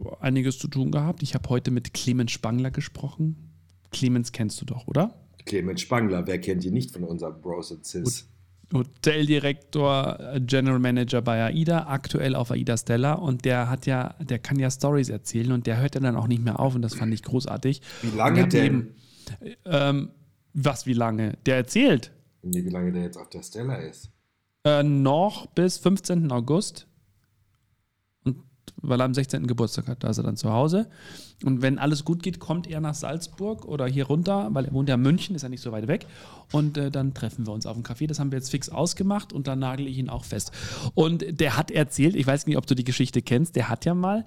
äh, 0.00 0.16
einiges 0.20 0.58
zu 0.58 0.68
tun 0.68 0.90
gehabt. 0.90 1.22
Ich 1.22 1.34
habe 1.34 1.48
heute 1.50 1.70
mit 1.70 1.92
Clemens 1.92 2.32
Spangler 2.32 2.70
gesprochen. 2.70 3.52
Clemens 3.90 4.32
kennst 4.32 4.60
du 4.60 4.64
doch, 4.64 4.86
oder? 4.86 5.14
Clemens 5.44 5.82
Spangler, 5.82 6.26
wer 6.26 6.40
kennt 6.40 6.64
ihn 6.64 6.72
nicht 6.72 6.92
von 6.92 7.04
unserem 7.04 7.40
Bros 7.40 7.70
und 7.70 7.84
Sis? 7.84 8.28
Hoteldirektor, 8.72 10.18
äh, 10.18 10.40
General 10.40 10.78
Manager 10.78 11.22
bei 11.22 11.44
AIDA, 11.44 11.86
aktuell 11.88 12.34
auf 12.34 12.50
AIDA 12.50 12.76
Stella 12.76 13.12
und 13.12 13.44
der 13.44 13.68
hat 13.70 13.86
ja, 13.86 14.14
der 14.18 14.38
kann 14.38 14.58
ja 14.58 14.70
Stories 14.70 15.08
erzählen 15.08 15.52
und 15.52 15.66
der 15.66 15.78
hört 15.78 15.94
ja 15.94 16.00
dann 16.00 16.16
auch 16.16 16.26
nicht 16.26 16.42
mehr 16.42 16.58
auf 16.58 16.74
und 16.74 16.82
das 16.82 16.94
fand 16.94 17.14
ich 17.14 17.22
großartig. 17.22 17.80
Wie 18.02 18.16
lange 18.16 18.48
denn? 18.48 18.64
Eben, 18.64 18.94
ähm, 19.66 20.10
was, 20.52 20.86
wie 20.86 20.94
lange? 20.94 21.34
Der 21.46 21.56
erzählt. 21.56 22.12
Nee, 22.50 22.64
wie 22.64 22.70
lange 22.70 22.92
der 22.92 23.02
jetzt 23.02 23.16
auf 23.16 23.28
der 23.28 23.42
Stella 23.42 23.76
ist? 23.76 24.10
Äh, 24.64 24.82
noch 24.82 25.46
bis 25.46 25.78
15. 25.78 26.30
August. 26.32 26.86
Und 28.24 28.42
weil 28.82 29.00
er 29.00 29.04
am 29.04 29.14
16. 29.14 29.46
Geburtstag 29.46 29.88
hat, 29.88 30.02
da 30.02 30.08
ist 30.08 30.18
er 30.18 30.24
dann 30.24 30.36
zu 30.36 30.52
Hause. 30.52 30.88
Und 31.44 31.62
wenn 31.62 31.78
alles 31.78 32.04
gut 32.04 32.22
geht, 32.22 32.40
kommt 32.40 32.66
er 32.66 32.80
nach 32.80 32.94
Salzburg 32.94 33.64
oder 33.64 33.86
hier 33.86 34.06
runter, 34.06 34.48
weil 34.52 34.64
er 34.64 34.72
wohnt 34.72 34.88
ja 34.88 34.96
in 34.96 35.02
München, 35.02 35.36
ist 35.36 35.42
ja 35.42 35.48
nicht 35.48 35.60
so 35.60 35.72
weit 35.72 35.86
weg. 35.86 36.06
Und 36.52 36.78
äh, 36.78 36.90
dann 36.90 37.14
treffen 37.14 37.46
wir 37.46 37.52
uns 37.52 37.66
auf 37.66 37.74
dem 37.74 37.84
Café. 37.84 38.06
Das 38.06 38.18
haben 38.18 38.32
wir 38.32 38.38
jetzt 38.38 38.50
fix 38.50 38.68
ausgemacht 38.68 39.32
und 39.32 39.46
dann 39.46 39.58
nagel 39.58 39.86
ich 39.86 39.98
ihn 39.98 40.08
auch 40.08 40.24
fest. 40.24 40.52
Und 40.94 41.40
der 41.40 41.56
hat 41.56 41.70
erzählt, 41.70 42.16
ich 42.16 42.26
weiß 42.26 42.46
nicht, 42.46 42.56
ob 42.56 42.66
du 42.66 42.74
die 42.74 42.84
Geschichte 42.84 43.22
kennst, 43.22 43.56
der 43.56 43.68
hat 43.68 43.84
ja 43.84 43.94
mal 43.94 44.24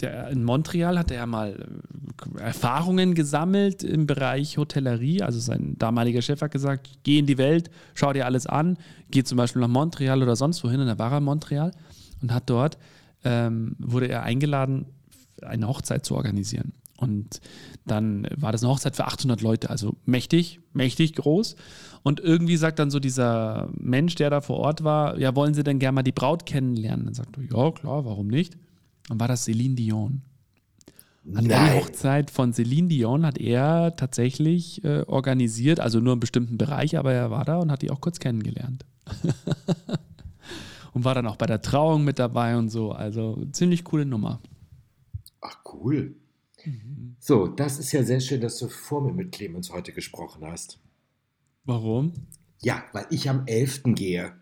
der, 0.00 0.28
in 0.28 0.44
Montreal 0.44 0.98
hat 0.98 1.10
er 1.10 1.26
mal 1.26 1.66
äh, 2.36 2.40
Erfahrungen 2.40 3.14
gesammelt 3.14 3.82
im 3.82 4.06
Bereich 4.06 4.56
Hotellerie. 4.56 5.22
Also 5.22 5.38
sein 5.38 5.76
damaliger 5.78 6.22
Chef 6.22 6.40
hat 6.40 6.50
gesagt, 6.50 6.88
geh 7.02 7.18
in 7.18 7.26
die 7.26 7.38
Welt, 7.38 7.70
schau 7.94 8.12
dir 8.12 8.24
alles 8.24 8.46
an, 8.46 8.78
geh 9.10 9.22
zum 9.22 9.36
Beispiel 9.36 9.60
nach 9.60 9.68
Montreal 9.68 10.22
oder 10.22 10.36
sonst 10.36 10.64
wohin. 10.64 10.80
Und 10.80 10.86
da 10.86 10.98
war 10.98 11.16
in 11.16 11.24
Montreal 11.24 11.72
und 12.22 12.32
hat 12.32 12.48
dort, 12.48 12.78
ähm, 13.24 13.76
wurde 13.78 14.08
er 14.08 14.22
eingeladen, 14.22 14.86
eine 15.42 15.68
Hochzeit 15.68 16.06
zu 16.06 16.14
organisieren. 16.14 16.72
Und 16.96 17.40
dann 17.84 18.28
war 18.36 18.52
das 18.52 18.62
eine 18.62 18.70
Hochzeit 18.70 18.94
für 18.94 19.06
800 19.06 19.42
Leute, 19.42 19.70
also 19.70 19.96
mächtig, 20.06 20.60
mächtig 20.72 21.14
groß. 21.16 21.56
Und 22.04 22.20
irgendwie 22.20 22.56
sagt 22.56 22.78
dann 22.78 22.92
so 22.92 23.00
dieser 23.00 23.68
Mensch, 23.76 24.14
der 24.14 24.30
da 24.30 24.40
vor 24.40 24.58
Ort 24.58 24.84
war, 24.84 25.18
ja, 25.18 25.34
wollen 25.34 25.52
Sie 25.52 25.64
denn 25.64 25.80
gerne 25.80 25.96
mal 25.96 26.02
die 26.02 26.12
Braut 26.12 26.46
kennenlernen? 26.46 27.06
Dann 27.06 27.14
sagt 27.14 27.36
er, 27.36 27.42
ja, 27.42 27.70
klar, 27.72 28.04
warum 28.04 28.28
nicht? 28.28 28.56
Dann 29.08 29.20
war 29.20 29.28
das 29.28 29.44
Celine 29.44 29.74
Dion. 29.74 30.22
An 31.34 31.46
der 31.46 31.74
Hochzeit 31.74 32.32
von 32.32 32.52
Celine 32.52 32.88
Dion 32.88 33.24
hat 33.24 33.38
er 33.38 33.94
tatsächlich 33.94 34.82
äh, 34.84 35.02
organisiert, 35.02 35.78
also 35.78 36.00
nur 36.00 36.14
einen 36.14 36.20
bestimmten 36.20 36.58
Bereich, 36.58 36.98
aber 36.98 37.12
er 37.12 37.30
war 37.30 37.44
da 37.44 37.58
und 37.58 37.70
hat 37.70 37.82
die 37.82 37.90
auch 37.90 38.00
kurz 38.00 38.18
kennengelernt. 38.18 38.84
und 40.92 41.04
war 41.04 41.14
dann 41.14 41.26
auch 41.26 41.36
bei 41.36 41.46
der 41.46 41.62
Trauung 41.62 42.04
mit 42.04 42.18
dabei 42.18 42.56
und 42.56 42.70
so. 42.70 42.90
Also 42.90 43.44
ziemlich 43.52 43.84
coole 43.84 44.04
Nummer. 44.04 44.40
Ach, 45.40 45.58
cool. 45.72 46.16
Mhm. 46.64 47.16
So, 47.20 47.46
das 47.46 47.78
ist 47.78 47.92
ja 47.92 48.02
sehr 48.02 48.20
schön, 48.20 48.40
dass 48.40 48.58
du 48.58 48.68
vor 48.68 49.00
mir 49.02 49.12
mit 49.12 49.32
Clemens 49.32 49.72
heute 49.72 49.92
gesprochen 49.92 50.44
hast. 50.44 50.80
Warum? 51.64 52.12
Ja, 52.60 52.82
weil 52.92 53.06
ich 53.10 53.28
am 53.30 53.46
11. 53.46 53.82
gehe. 53.94 54.32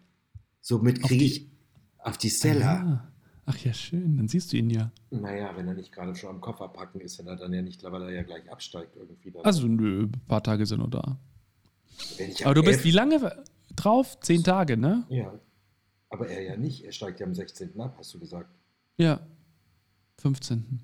Somit 0.61 1.03
kriege 1.03 1.25
ich 1.25 1.51
auf 1.99 2.17
die 2.17 2.31
Stella. 2.31 2.75
Ah. 2.81 3.10
Ach 3.51 3.59
ja, 3.59 3.73
schön, 3.73 4.17
dann 4.17 4.29
siehst 4.29 4.53
du 4.53 4.59
ihn 4.59 4.71
ja. 4.71 4.93
Naja, 5.11 5.51
wenn 5.57 5.67
er 5.67 5.75
nicht 5.75 5.91
gerade 5.91 6.15
schon 6.15 6.31
am 6.31 6.41
Koffer 6.41 6.69
packen 6.69 7.01
ist, 7.01 7.19
wenn 7.19 7.27
er 7.27 7.35
dann 7.35 7.53
ja 7.53 7.63
nicht, 7.63 7.83
weil 7.83 8.03
er 8.03 8.11
ja 8.11 8.23
gleich 8.23 8.49
absteigt 8.51 8.95
irgendwie. 8.95 9.33
Dann 9.33 9.45
also 9.45 9.67
nö, 9.67 10.05
ein 10.05 10.13
paar 10.29 10.43
Tage 10.43 10.65
sind 10.67 10.79
noch 10.79 10.91
da. 10.91 11.17
Aber 12.45 12.55
du 12.55 12.63
bist 12.63 12.85
wie 12.85 12.93
lange 12.93 13.45
drauf? 13.75 14.21
Zehn 14.21 14.45
Tage, 14.45 14.77
ne? 14.77 15.05
Ja. 15.09 15.35
Aber 16.11 16.29
er 16.29 16.43
ja 16.43 16.57
nicht. 16.57 16.85
Er 16.85 16.93
steigt 16.93 17.19
ja 17.19 17.27
am 17.27 17.35
16. 17.35 17.81
ab, 17.81 17.97
hast 17.99 18.15
du 18.15 18.21
gesagt. 18.21 18.49
Ja. 18.99 19.21
15. 20.19 20.81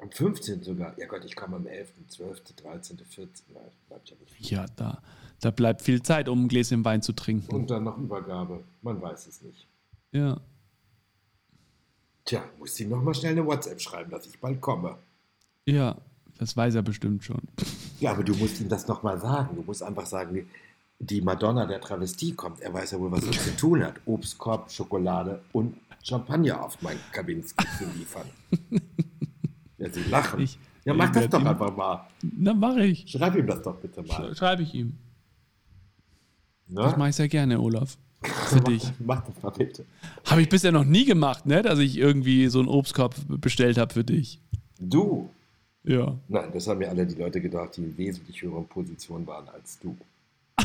Am 0.00 0.10
15. 0.10 0.62
sogar. 0.62 0.98
Ja 0.98 1.06
Gott, 1.06 1.24
ich 1.24 1.36
komme 1.36 1.56
am 1.56 1.66
11., 1.66 2.06
12., 2.08 2.42
13., 2.56 2.98
14. 2.98 3.46
Nein, 3.54 3.62
bleibt 3.88 4.10
ja 4.10 4.16
nicht 4.20 4.30
viel. 4.30 4.46
Ja, 4.46 4.66
da, 4.76 5.02
da 5.40 5.50
bleibt 5.50 5.80
viel 5.80 6.02
Zeit, 6.02 6.28
um 6.28 6.44
ein 6.44 6.48
Gläschen 6.48 6.84
Wein 6.84 7.00
zu 7.00 7.14
trinken. 7.14 7.54
Und 7.54 7.70
dann 7.70 7.84
noch 7.84 7.96
Übergabe. 7.96 8.62
Man 8.82 9.00
weiß 9.00 9.26
es 9.26 9.40
nicht. 9.40 9.66
Ja. 10.12 10.38
Tja, 12.24 12.42
muss 12.58 12.78
ihm 12.80 12.88
nochmal 12.88 13.14
schnell 13.14 13.32
eine 13.32 13.44
WhatsApp 13.44 13.80
schreiben, 13.80 14.10
dass 14.10 14.26
ich 14.26 14.38
bald 14.40 14.60
komme. 14.60 14.96
Ja, 15.66 15.96
das 16.38 16.56
weiß 16.56 16.74
er 16.74 16.82
bestimmt 16.82 17.22
schon. 17.24 17.42
Ja, 18.00 18.12
aber 18.12 18.24
du 18.24 18.34
musst 18.34 18.60
ihm 18.60 18.68
das 18.68 18.88
nochmal 18.88 19.20
sagen. 19.20 19.56
Du 19.56 19.62
musst 19.62 19.82
einfach 19.82 20.06
sagen, 20.06 20.48
die 20.98 21.20
Madonna 21.20 21.66
der 21.66 21.80
Travestie 21.80 22.32
kommt. 22.32 22.60
Er 22.60 22.72
weiß 22.72 22.92
ja 22.92 23.00
wohl, 23.00 23.12
was 23.12 23.24
er 23.24 23.32
zu 23.32 23.56
tun 23.56 23.84
hat. 23.84 24.00
Obstkorb, 24.06 24.70
Schokolade 24.70 25.42
und 25.52 25.76
Champagner 26.02 26.62
auf 26.62 26.80
mein 26.82 26.98
Kabinski 27.12 27.64
zu 27.78 27.84
liefern. 27.96 28.28
ja, 29.78 29.90
sie 29.90 30.04
lachen. 30.04 30.40
Ich, 30.40 30.58
ja, 30.84 30.94
mach 30.94 31.10
das 31.10 31.28
doch 31.28 31.40
ihm, 31.40 31.46
einfach 31.46 31.74
mal. 31.74 32.08
Na, 32.22 32.54
mach 32.54 32.76
ich. 32.76 33.06
Schreib 33.08 33.36
ihm 33.36 33.46
das 33.46 33.62
doch 33.62 33.76
bitte 33.76 34.02
mal. 34.02 34.34
Schreibe 34.34 34.62
ich 34.62 34.74
ihm. 34.74 34.98
Na? 36.68 36.82
Das 36.84 36.96
mache 36.96 37.10
ich 37.10 37.16
sehr 37.16 37.28
gerne, 37.28 37.60
Olaf. 37.60 37.96
Für 38.24 38.60
dich. 38.60 38.92
Mach 38.98 39.24
das 39.24 39.42
mal 39.42 39.50
bitte. 39.50 39.84
Habe 40.24 40.42
ich 40.42 40.48
bisher 40.48 40.72
noch 40.72 40.84
nie 40.84 41.04
gemacht, 41.04 41.46
ne? 41.46 41.62
Dass 41.62 41.78
ich 41.78 41.96
irgendwie 41.96 42.48
so 42.48 42.58
einen 42.58 42.68
Obstkorb 42.68 43.14
bestellt 43.28 43.78
habe 43.78 43.92
für 43.92 44.04
dich. 44.04 44.40
Du? 44.78 45.30
Ja. 45.84 46.16
Nein, 46.28 46.50
das 46.52 46.66
haben 46.66 46.78
mir 46.78 46.88
alle 46.88 47.06
die 47.06 47.14
Leute 47.14 47.40
gedacht, 47.40 47.76
die 47.76 47.82
in 47.82 47.96
wesentlich 47.96 48.40
höheren 48.42 48.66
Positionen 48.66 49.26
waren 49.26 49.48
als 49.48 49.78
du. 49.80 49.96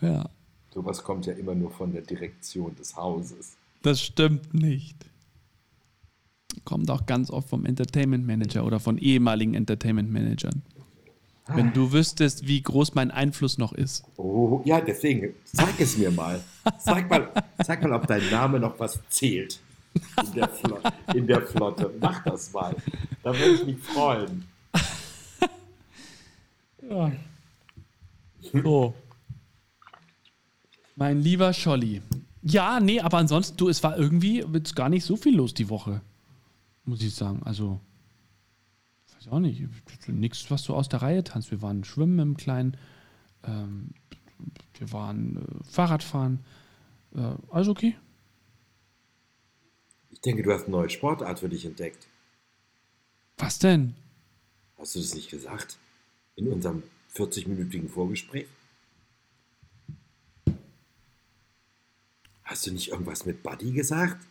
ja. 0.00 0.28
Sowas 0.72 1.02
kommt 1.04 1.26
ja 1.26 1.34
immer 1.34 1.54
nur 1.54 1.70
von 1.70 1.92
der 1.92 2.02
Direktion 2.02 2.74
des 2.74 2.96
Hauses. 2.96 3.56
Das 3.82 4.02
stimmt 4.02 4.52
nicht. 4.54 4.96
Kommt 6.64 6.90
auch 6.90 7.06
ganz 7.06 7.30
oft 7.30 7.48
vom 7.48 7.64
Entertainment 7.64 8.26
Manager 8.26 8.64
oder 8.64 8.80
von 8.80 8.98
ehemaligen 8.98 9.54
Entertainment 9.54 10.10
Managern. 10.10 10.62
Wenn 11.46 11.72
du 11.72 11.92
wüsstest, 11.92 12.46
wie 12.46 12.62
groß 12.62 12.94
mein 12.94 13.10
Einfluss 13.10 13.58
noch 13.58 13.72
ist. 13.72 14.04
Oh, 14.16 14.62
ja, 14.64 14.80
deswegen, 14.80 15.34
sag 15.44 15.78
es 15.78 15.98
mir 15.98 16.10
mal. 16.10 16.40
Sag 16.78 17.10
mal, 17.10 17.30
sag 17.62 17.82
mal 17.82 17.92
ob 17.92 18.06
dein 18.06 18.30
Name 18.30 18.58
noch 18.58 18.78
was 18.80 18.98
zählt 19.10 19.60
in 19.94 20.32
der, 20.32 20.48
Flotte. 20.48 20.92
In 21.14 21.26
der 21.26 21.42
Flotte. 21.42 21.94
Mach 22.00 22.24
das 22.24 22.52
mal. 22.52 22.74
Da 23.22 23.38
würde 23.38 23.54
ich 23.54 23.66
mich 23.66 23.78
freuen. 23.78 24.44
Ja. 26.88 27.12
So. 28.52 28.94
Mein 30.96 31.20
lieber 31.20 31.52
Scholli. 31.52 32.02
Ja, 32.42 32.78
nee, 32.78 33.00
aber 33.00 33.18
ansonsten, 33.18 33.56
du, 33.56 33.68
es 33.68 33.82
war 33.82 33.96
irgendwie 33.96 34.44
jetzt 34.52 34.76
gar 34.76 34.88
nicht 34.88 35.04
so 35.04 35.16
viel 35.16 35.34
los 35.36 35.54
die 35.54 35.70
Woche. 35.70 36.02
Muss 36.84 37.02
ich 37.02 37.14
sagen. 37.14 37.40
Also, 37.44 37.80
weiß 39.26 39.32
auch 39.32 39.40
nicht. 39.40 39.62
Nichts, 40.08 40.50
was 40.50 40.62
du 40.64 40.74
aus 40.74 40.88
der 40.88 41.02
Reihe 41.02 41.24
tanzt. 41.24 41.50
Wir 41.50 41.62
waren 41.62 41.84
schwimmen 41.84 42.18
im 42.18 42.36
Kleinen. 42.36 42.76
Ähm, 43.44 43.90
wir 44.78 44.92
waren 44.92 45.36
äh, 45.36 45.64
Fahrradfahren. 45.64 46.44
Äh, 47.14 47.34
alles 47.50 47.68
okay. 47.68 47.96
Ich 50.10 50.20
denke, 50.20 50.42
du 50.42 50.52
hast 50.52 50.64
eine 50.64 50.72
neue 50.72 50.90
Sportart 50.90 51.40
für 51.40 51.48
dich 51.48 51.64
entdeckt. 51.64 52.06
Was 53.38 53.58
denn? 53.58 53.94
Hast 54.78 54.94
du 54.94 55.00
das 55.00 55.14
nicht 55.14 55.30
gesagt? 55.30 55.76
In 56.36 56.48
unserem 56.48 56.82
40-minütigen 57.14 57.88
Vorgespräch? 57.88 58.46
Hast 62.42 62.66
du 62.66 62.72
nicht 62.72 62.88
irgendwas 62.88 63.26
mit 63.26 63.42
Buddy 63.42 63.72
gesagt? 63.72 64.24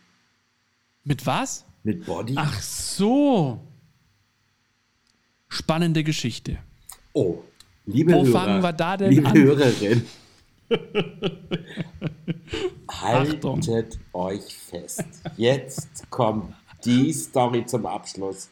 Mit 1.02 1.26
was? 1.26 1.64
Mit 1.82 2.06
Body? 2.06 2.34
Ach 2.36 2.62
so. 2.62 3.60
Spannende 5.54 6.02
Geschichte. 6.02 6.58
Oh, 7.12 7.38
liebe 7.86 8.12
Wo 8.12 8.24
Hörer, 8.24 8.32
fangen 8.32 8.62
wir 8.62 8.72
da 8.72 8.96
denn 8.96 9.10
liebe 9.12 9.26
an? 9.28 9.34
Hörerin, 9.34 10.02
Achtung. 12.88 13.60
haltet 13.60 13.98
euch 14.12 14.42
fest. 14.42 15.04
Jetzt 15.36 16.10
kommt 16.10 16.54
die 16.84 17.12
Story 17.12 17.64
zum 17.66 17.86
Abschluss, 17.86 18.48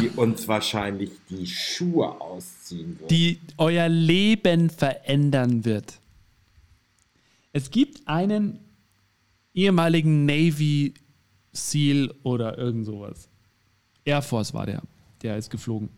die 0.00 0.08
uns 0.10 0.48
wahrscheinlich 0.48 1.10
die 1.30 1.46
Schuhe 1.46 2.20
ausziehen 2.20 2.98
wird. 2.98 3.10
die 3.10 3.38
euer 3.56 3.88
Leben 3.88 4.68
verändern 4.70 5.64
wird. 5.64 6.00
Es 7.52 7.70
gibt 7.70 8.06
einen 8.08 8.58
ehemaligen 9.54 10.26
Navy 10.26 10.94
SEAL 11.52 12.12
oder 12.24 12.58
irgend 12.58 12.84
sowas. 12.84 13.28
Air 14.04 14.22
Force 14.22 14.52
war 14.52 14.66
der. 14.66 14.82
Der 15.22 15.36
ist 15.36 15.50
geflogen. 15.50 15.88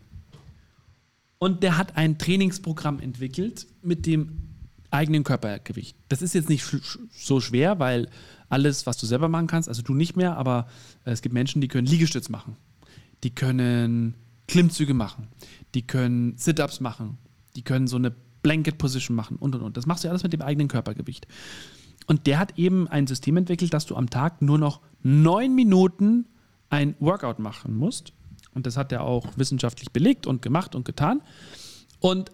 Und 1.39 1.63
der 1.63 1.79
hat 1.79 1.97
ein 1.97 2.19
Trainingsprogramm 2.19 3.01
entwickelt 3.01 3.67
mit 3.83 4.07
dem 4.07 4.49
eigenen 4.91 5.25
Körpergewicht. 5.25 5.97
Das 6.09 6.23
ist 6.23 6.35
jetzt 6.35 6.49
nicht 6.49 6.65
sch 6.65 6.99
so 7.13 7.41
schwer, 7.41 7.79
weil 7.79 8.09
alles, 8.49 8.87
was 8.87 8.97
du 8.97 9.07
selber 9.07 9.29
machen 9.29 9.47
kannst, 9.47 9.69
also 9.69 9.83
du 9.83 9.95
nicht 9.95 10.17
mehr, 10.17 10.37
aber 10.37 10.67
äh, 11.05 11.11
es 11.11 11.23
gibt 11.23 11.35
Menschen, 11.35 11.61
die 11.61 11.69
können 11.69 11.87
Liegestütz 11.87 12.29
machen. 12.29 12.57
Die 13.23 13.35
können 13.35 14.15
Klimmzüge 14.47 14.95
machen. 14.95 15.29
Die 15.75 15.87
können 15.87 16.37
Sit-Ups 16.39 16.81
machen. 16.81 17.19
Die 17.57 17.63
können 17.63 17.87
so 17.87 17.97
eine 17.97 18.15
Blanket 18.43 18.79
Position 18.79 19.17
machen 19.17 19.37
und 19.37 19.55
und 19.55 19.63
und. 19.63 19.77
Das 19.77 19.87
machst 19.87 20.05
du 20.05 20.09
alles 20.09 20.23
mit 20.23 20.33
dem 20.33 20.43
eigenen 20.43 20.69
Körpergewicht. 20.69 21.27
Und 22.07 22.27
der 22.27 22.39
hat 22.39 22.59
eben 22.59 22.89
ein 22.89 23.07
System 23.07 23.37
entwickelt, 23.37 23.75
dass 23.75 23.85
du 23.85 23.95
am 23.97 24.09
Tag 24.09 24.41
nur 24.41 24.59
noch 24.59 24.81
neun 25.03 25.55
Minuten 25.55 26.27
ein 26.71 26.95
Workout 27.01 27.39
machen 27.39 27.77
musst. 27.77 28.13
Und 28.59 28.67
das 28.67 28.77
hat 28.77 28.91
er 28.91 29.05
auch 29.05 29.25
wissenschaftlich 29.37 29.93
belegt 29.93 30.27
und 30.27 30.43
gemacht 30.43 30.75
und 30.75 30.85
getan. 30.85 31.23
Und 32.01 32.33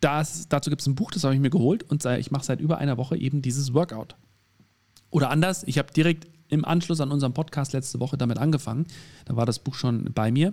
das, 0.00 0.48
dazu 0.50 0.68
gibt 0.68 0.82
es 0.82 0.86
ein 0.86 0.94
Buch, 0.94 1.10
das 1.10 1.24
habe 1.24 1.34
ich 1.34 1.40
mir 1.40 1.48
geholt 1.48 1.82
und 1.90 2.04
ich 2.04 2.30
mache 2.30 2.44
seit 2.44 2.60
über 2.60 2.76
einer 2.76 2.98
Woche 2.98 3.16
eben 3.16 3.40
dieses 3.40 3.72
Workout. 3.72 4.16
Oder 5.08 5.30
anders, 5.30 5.64
ich 5.64 5.78
habe 5.78 5.90
direkt 5.94 6.26
im 6.48 6.66
Anschluss 6.66 7.00
an 7.00 7.10
unserem 7.10 7.32
Podcast 7.32 7.72
letzte 7.72 8.00
Woche 8.00 8.18
damit 8.18 8.36
angefangen. 8.36 8.86
Da 9.24 9.34
war 9.34 9.46
das 9.46 9.60
Buch 9.60 9.74
schon 9.74 10.12
bei 10.12 10.30
mir. 10.30 10.52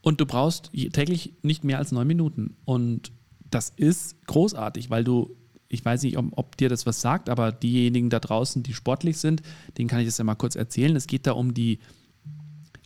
Und 0.00 0.20
du 0.20 0.26
brauchst 0.26 0.70
täglich 0.72 1.34
nicht 1.42 1.64
mehr 1.64 1.78
als 1.78 1.90
neun 1.90 2.06
Minuten. 2.06 2.56
Und 2.64 3.10
das 3.50 3.70
ist 3.70 4.24
großartig, 4.26 4.90
weil 4.90 5.02
du, 5.02 5.36
ich 5.68 5.84
weiß 5.84 6.04
nicht, 6.04 6.16
ob, 6.16 6.26
ob 6.36 6.56
dir 6.56 6.68
das 6.68 6.86
was 6.86 7.00
sagt, 7.00 7.28
aber 7.28 7.50
diejenigen 7.50 8.08
da 8.08 8.20
draußen, 8.20 8.62
die 8.62 8.74
sportlich 8.74 9.18
sind, 9.18 9.42
denen 9.78 9.88
kann 9.88 9.98
ich 9.98 10.06
das 10.06 10.18
ja 10.18 10.24
mal 10.24 10.36
kurz 10.36 10.54
erzählen. 10.54 10.94
Es 10.94 11.08
geht 11.08 11.26
da 11.26 11.32
um 11.32 11.54
die, 11.54 11.80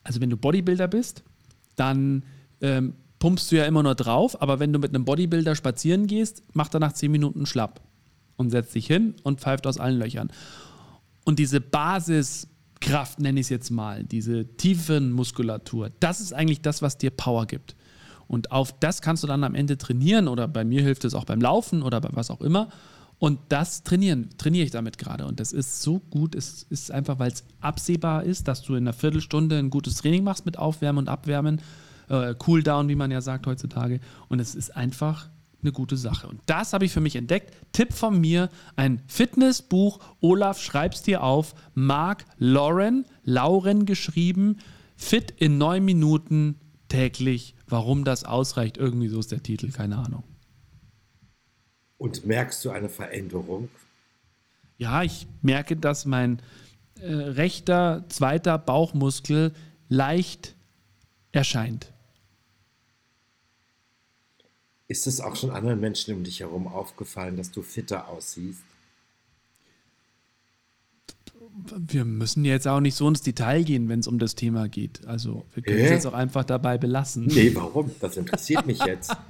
also 0.03 0.22
wenn 0.22 0.31
du 0.31 0.38
Bodybuilder 0.38 0.88
bist, 0.88 1.24
dann 1.77 2.25
ähm, 2.61 2.95
pumpst 3.19 3.51
du 3.51 3.57
ja 3.57 3.65
immer 3.65 3.83
nur 3.83 3.95
drauf, 3.95 4.41
aber 4.41 4.61
wenn 4.61 4.73
du 4.73 4.79
mit 4.79 4.95
einem 4.95 5.05
Bodybuilder 5.05 5.55
spazieren 5.55 6.07
gehst, 6.07 6.43
macht 6.53 6.75
er 6.75 6.81
nach 6.81 6.93
zehn 6.93 7.11
Minuten 7.11 7.47
schlapp 7.47 7.81
und 8.37 8.51
setzt 8.51 8.73
sich 8.73 8.87
hin 8.87 9.15
und 9.23 9.41
pfeift 9.41 9.67
aus 9.67 9.79
allen 9.79 9.99
Löchern. 9.99 10.31
Und 11.25 11.39
diese 11.39 11.61
Basiskraft, 11.61 13.19
nenne 13.19 13.41
ich 13.41 13.47
es 13.47 13.51
jetzt 13.51 13.71
mal, 13.71 14.05
diese 14.05 14.47
tiefen 14.57 15.12
Muskulatur, 15.12 15.91
das 16.01 16.21
ist 16.21 16.33
eigentlich 16.33 16.61
das, 16.61 16.83
was 16.83 16.99
dir 16.99 17.11
Power 17.11 17.47
gibt. 17.47 17.75
Und 18.29 18.53
auf 18.53 18.73
das 18.79 19.03
kannst 19.03 19.23
du 19.23 19.27
dann 19.27 19.45
am 19.45 19.55
Ende 19.55 19.79
trainieren 19.79 20.29
oder 20.29 20.49
bei 20.49 20.65
mir 20.65 20.83
hilft 20.83 21.05
es 21.05 21.15
auch 21.15 21.25
beim 21.25 21.41
Laufen 21.41 21.83
oder 21.83 22.01
bei 22.01 22.11
was 22.12 22.31
auch 22.31 22.41
immer. 22.41 22.69
Und 23.18 23.38
das 23.48 23.83
trainieren, 23.83 24.29
trainiere 24.37 24.64
ich 24.64 24.70
damit 24.70 24.98
gerade. 24.98 25.26
Und 25.26 25.40
das 25.40 25.52
ist 25.52 25.81
so 25.83 26.00
gut. 26.00 26.35
Es 26.35 26.64
ist 26.68 26.90
einfach, 26.90 27.18
weil 27.18 27.33
es 27.33 27.44
absehbar 27.61 28.24
ist, 28.24 28.46
dass 28.46 28.62
du 28.62 28.74
in 28.74 28.85
einer 28.85 28.92
Viertelstunde 28.92 29.59
ein 29.59 29.70
gutes 29.70 29.96
Training 29.96 30.22
machst 30.22 30.44
mit 30.44 30.59
Aufwärmen 30.59 30.98
und 30.98 31.09
Abwärmen. 31.09 31.62
Äh, 32.09 32.35
Cooldown, 32.35 32.88
wie 32.88 32.94
man 32.94 33.11
ja 33.11 33.20
sagt 33.20 33.46
heutzutage. 33.46 34.00
Und 34.29 34.40
es 34.40 34.55
ist 34.55 34.76
einfach 34.76 35.31
eine 35.62 35.72
gute 35.72 35.96
Sache. 35.96 36.29
Und 36.29 36.40
das 36.46 36.74
habe 36.74 36.85
ich 36.85 36.92
für 36.92 37.00
mich 37.00 37.16
entdeckt. 37.16 37.55
Tipp 37.72 37.94
von 37.94 38.20
mir: 38.20 38.50
ein 38.76 39.02
Fitnessbuch. 39.07 39.98
Olaf, 40.20 40.61
schreib's 40.61 41.02
dir 41.02 41.22
auf. 41.22 41.55
Mark 41.74 42.26
Lauren, 42.38 43.07
Lauren 43.24 43.87
geschrieben. 43.87 44.59
Fit 44.94 45.33
in 45.38 45.57
neun 45.57 45.85
Minuten 45.85 46.57
täglich. 46.88 47.55
Warum 47.66 48.05
das 48.05 48.24
ausreicht, 48.24 48.76
irgendwie 48.76 49.09
so 49.09 49.18
ist 49.18 49.33
der 49.33 49.42
Titel, 49.42 49.70
keine 49.70 49.96
Ahnung. 49.96 50.22
Und 51.98 52.26
merkst 52.26 52.64
du 52.64 52.70
eine 52.70 52.88
Veränderung? 52.88 53.68
Ja, 54.78 55.02
ich 55.02 55.26
merke, 55.42 55.76
dass 55.76 56.04
mein 56.04 56.42
äh, 57.00 57.12
rechter, 57.12 58.04
zweiter 58.09 58.59
Bauchmuskel 58.59 59.52
leicht 59.88 60.54
erscheint. 61.32 61.92
Ist 64.88 65.06
es 65.06 65.20
auch 65.20 65.35
schon 65.35 65.50
anderen 65.50 65.80
Menschen 65.80 66.14
um 66.14 66.24
dich 66.24 66.40
herum 66.40 66.68
aufgefallen, 66.68 67.37
dass 67.37 67.50
du 67.50 67.62
fitter 67.62 68.09
aussiehst? 68.09 68.62
Wir 71.76 72.04
müssen 72.04 72.44
jetzt 72.44 72.68
auch 72.68 72.80
nicht 72.80 72.94
so 72.94 73.09
ins 73.09 73.22
Detail 73.22 73.64
gehen, 73.64 73.88
wenn 73.88 74.00
es 74.00 74.06
um 74.06 74.18
das 74.18 74.35
Thema 74.35 74.68
geht. 74.68 75.06
Also 75.06 75.44
wir 75.54 75.62
können 75.62 75.78
es 75.78 75.90
jetzt 75.90 76.06
auch 76.06 76.12
einfach 76.12 76.44
dabei 76.44 76.76
belassen. 76.76 77.26
Nee, 77.26 77.54
warum? 77.54 77.90
Das 78.00 78.16
interessiert 78.16 78.66
mich 78.66 78.85
jetzt. 78.85 79.16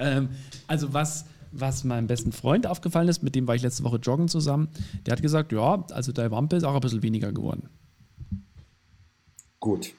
Ähm, 0.00 0.30
also 0.66 0.92
was, 0.92 1.26
was 1.52 1.84
meinem 1.84 2.06
besten 2.06 2.32
Freund 2.32 2.66
aufgefallen 2.66 3.08
ist, 3.08 3.22
mit 3.22 3.34
dem 3.34 3.46
war 3.46 3.54
ich 3.54 3.62
letzte 3.62 3.84
Woche 3.84 3.96
joggen 3.96 4.28
zusammen, 4.28 4.68
der 5.06 5.12
hat 5.12 5.22
gesagt, 5.22 5.52
ja, 5.52 5.84
also 5.90 6.12
deine 6.12 6.30
Wampe 6.30 6.56
ist 6.56 6.64
auch 6.64 6.74
ein 6.74 6.80
bisschen 6.80 7.02
weniger 7.02 7.32
geworden. 7.32 7.68
Gut. 9.60 9.92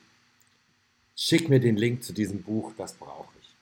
Schick 1.16 1.50
mir 1.50 1.60
den 1.60 1.78
Link 1.78 2.04
zu 2.04 2.14
diesem 2.14 2.42
Buch, 2.42 2.74
das 2.78 2.94
brauche 2.94 3.30
ich. 3.40 3.56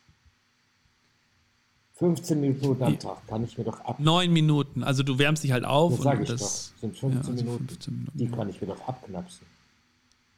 15 1.96 2.40
Minuten 2.40 2.82
am 2.82 2.98
Tag 2.98 3.28
kann 3.28 3.44
ich 3.44 3.58
mir 3.58 3.66
doch 3.66 3.82
ab. 3.82 4.00
Neun 4.00 4.32
Minuten, 4.32 4.84
also 4.84 5.04
du 5.04 5.20
wärmst 5.20 5.44
dich 5.44 5.52
halt 5.52 5.66
auf. 5.66 5.96
Das 5.96 6.04
sage 6.04 6.18
und 6.20 6.24
ich 6.24 6.30
das, 6.30 6.72
doch. 6.76 6.80
Sind 6.80 6.98
15, 6.98 7.12
ja, 7.12 7.18
also 7.18 7.44
Minuten. 7.44 7.68
15 7.68 7.94
Minuten. 7.94 8.18
Die 8.18 8.28
kann 8.30 8.50
ich 8.50 8.62
mir 8.62 8.68
doch 8.68 8.88
abknapsen. 8.88 9.46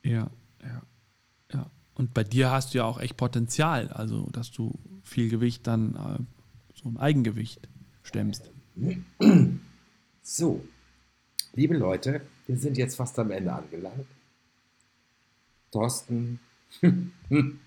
Ja, 0.04 0.32
ja, 0.64 0.82
ja. 1.54 1.70
Und 1.94 2.16
bei 2.16 2.24
dir 2.24 2.50
hast 2.50 2.74
du 2.74 2.80
ja 2.80 2.86
auch 2.86 3.00
echt 3.00 3.18
Potenzial, 3.18 3.90
also 3.90 4.28
dass 4.32 4.52
du 4.52 4.74
viel 5.12 5.30
Gewicht 5.30 5.67
dann 5.67 5.95
äh, 5.95 6.19
so 6.74 6.89
im 6.89 6.97
Eigengewicht 6.97 7.67
stemmst. 8.04 8.50
So, 10.24 10.63
liebe 11.54 11.78
Leute, 11.78 12.21
wir 12.47 12.58
sind 12.58 12.78
jetzt 12.78 12.95
fast 12.95 13.19
am 13.19 13.32
Ende 13.32 13.52
angelangt. 13.54 14.08
Thorsten. 15.71 16.39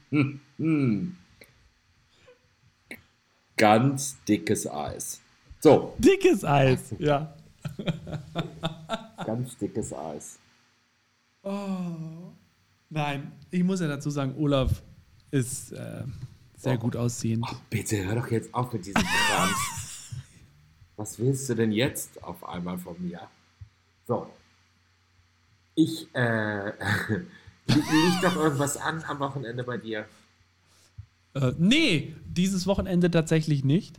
Ganz 3.57 4.16
dickes 4.24 4.66
Eis. 4.66 5.20
So, 5.61 5.94
Dickes 5.98 6.44
Eis, 6.44 6.94
ja. 6.98 7.35
ganz 9.24 9.57
dickes 9.57 9.92
Eis. 9.92 10.38
Nein, 12.90 13.33
ich 13.50 13.62
muss 13.62 13.80
ja 13.80 13.88
dazu 13.88 14.11
sagen, 14.11 14.35
Olaf 14.37 14.83
ist 15.30 15.72
äh, 15.72 16.04
sehr 16.64 16.79
gut 16.79 16.96
aussehend. 16.96 17.44
Ach, 17.48 17.61
bitte 17.70 18.05
hör 18.05 18.16
doch 18.16 18.31
jetzt 18.31 18.53
auf 18.55 18.72
mit 18.72 18.85
diesem 18.87 19.03
Kram. 19.03 19.50
Was 20.96 21.18
willst 21.18 21.48
du 21.48 21.55
denn 21.55 21.72
jetzt 21.72 22.22
auf 22.22 22.46
einmal 22.48 22.79
von 22.79 22.94
mir? 23.00 23.20
So. 24.07 24.27
Ich, 25.74 26.07
äh, 26.14 26.68
li- 27.66 27.74
liegt 27.74 28.22
doch 28.22 28.37
irgendwas 28.37 28.77
an 28.77 29.03
am 29.09 29.18
Wochenende 29.18 29.64
bei 29.64 29.77
dir? 29.77 30.07
Äh, 31.35 31.53
nee, 31.59 32.14
dieses 32.27 32.66
Wochenende 32.66 33.11
tatsächlich 33.11 33.64
nicht. 33.64 33.98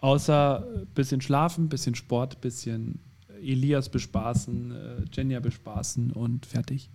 Außer 0.00 0.84
bisschen 0.94 1.20
schlafen, 1.20 1.68
bisschen 1.68 1.94
Sport, 1.94 2.40
bisschen 2.40 3.00
Elias 3.42 3.88
bespaßen, 3.88 4.70
äh, 4.70 5.04
Jenja 5.12 5.40
bespaßen 5.40 6.12
und 6.12 6.46
fertig. 6.46 6.90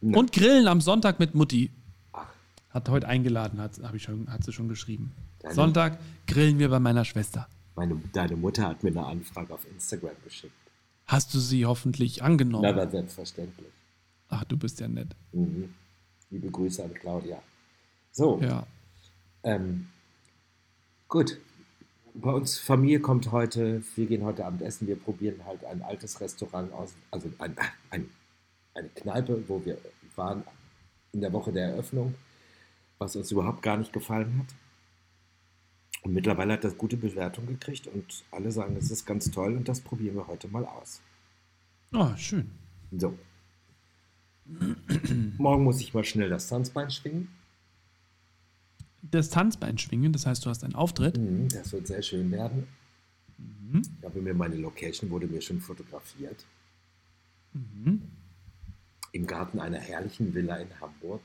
Na. 0.00 0.18
Und 0.18 0.32
grillen 0.32 0.68
am 0.68 0.80
Sonntag 0.80 1.18
mit 1.18 1.34
Mutti. 1.34 1.70
Hat 2.70 2.88
heute 2.88 3.08
eingeladen, 3.08 3.60
hat, 3.60 3.78
ich 3.94 4.02
schon, 4.02 4.30
hat 4.30 4.44
sie 4.44 4.52
schon 4.52 4.68
geschrieben. 4.68 5.12
Deine- 5.40 5.54
Sonntag 5.54 5.98
grillen 6.26 6.58
wir 6.58 6.68
bei 6.68 6.78
meiner 6.80 7.04
Schwester. 7.04 7.48
Meine, 7.76 8.00
deine 8.12 8.36
Mutter 8.36 8.68
hat 8.68 8.82
mir 8.84 8.90
eine 8.90 9.06
Anfrage 9.06 9.52
auf 9.54 9.66
Instagram 9.70 10.14
geschickt. 10.24 10.52
Hast 11.06 11.34
du 11.34 11.38
sie 11.40 11.66
hoffentlich 11.66 12.22
angenommen? 12.22 12.62
Na, 12.64 12.72
dann 12.72 12.90
selbstverständlich. 12.90 13.68
Ach, 14.28 14.44
du 14.44 14.56
bist 14.56 14.78
ja 14.80 14.86
nett. 14.86 15.08
Mhm. 15.32 15.74
Liebe 16.30 16.50
Grüße 16.50 16.84
an 16.84 16.94
Claudia. 16.94 17.42
So, 18.12 18.40
Ja. 18.40 18.64
ähm, 19.42 19.88
gut. 21.08 21.38
Bei 22.14 22.32
uns 22.32 22.58
Familie 22.58 23.00
kommt 23.00 23.30
heute, 23.30 23.82
wir 23.94 24.06
gehen 24.06 24.24
heute 24.24 24.44
Abend 24.44 24.62
essen, 24.62 24.86
wir 24.88 24.96
probieren 24.96 25.44
halt 25.46 25.64
ein 25.64 25.80
altes 25.82 26.20
Restaurant 26.20 26.72
aus, 26.72 26.92
also 27.12 27.30
ein, 27.38 27.56
ein, 27.90 28.10
eine 28.74 28.88
Kneipe, 28.90 29.44
wo 29.46 29.64
wir 29.64 29.78
waren 30.16 30.42
in 31.12 31.20
der 31.20 31.32
Woche 31.32 31.52
der 31.52 31.68
Eröffnung, 31.70 32.14
was 33.00 33.16
uns 33.16 33.32
überhaupt 33.32 33.62
gar 33.62 33.76
nicht 33.76 33.92
gefallen 33.92 34.38
hat. 34.38 34.54
Und 36.02 36.12
mittlerweile 36.14 36.52
hat 36.52 36.64
das 36.64 36.78
gute 36.78 36.96
Bewertung 36.96 37.46
gekriegt 37.46 37.86
und 37.88 38.24
alle 38.30 38.52
sagen, 38.52 38.74
das 38.74 38.90
ist 38.90 39.04
ganz 39.04 39.30
toll 39.30 39.56
und 39.56 39.68
das 39.68 39.80
probieren 39.80 40.14
wir 40.16 40.28
heute 40.28 40.48
mal 40.48 40.64
aus. 40.64 41.00
Oh, 41.92 42.14
schön. 42.16 42.50
So. 42.96 43.18
Morgen 45.38 45.64
muss 45.64 45.80
ich 45.80 45.92
mal 45.92 46.04
schnell 46.04 46.28
das 46.28 46.48
Tanzbein 46.48 46.90
schwingen. 46.90 47.28
Das 49.02 49.30
Tanzbein 49.30 49.78
schwingen, 49.78 50.12
das 50.12 50.26
heißt, 50.26 50.44
du 50.44 50.50
hast 50.50 50.62
einen 50.62 50.74
Auftritt. 50.74 51.18
Mhm, 51.18 51.48
Das 51.48 51.72
wird 51.72 51.86
sehr 51.86 52.02
schön 52.02 52.30
werden. 52.30 52.66
Mhm. 53.38 53.82
Ich 53.98 54.04
habe 54.04 54.20
mir 54.20 54.34
meine 54.34 54.56
Location 54.56 55.10
wurde 55.10 55.26
mir 55.26 55.40
schon 55.40 55.60
fotografiert. 55.60 56.44
Mhm. 57.52 58.02
Im 59.12 59.26
Garten 59.26 59.58
einer 59.58 59.78
herrlichen 59.78 60.34
Villa 60.34 60.56
in 60.56 60.68
Hamburg. 60.80 61.20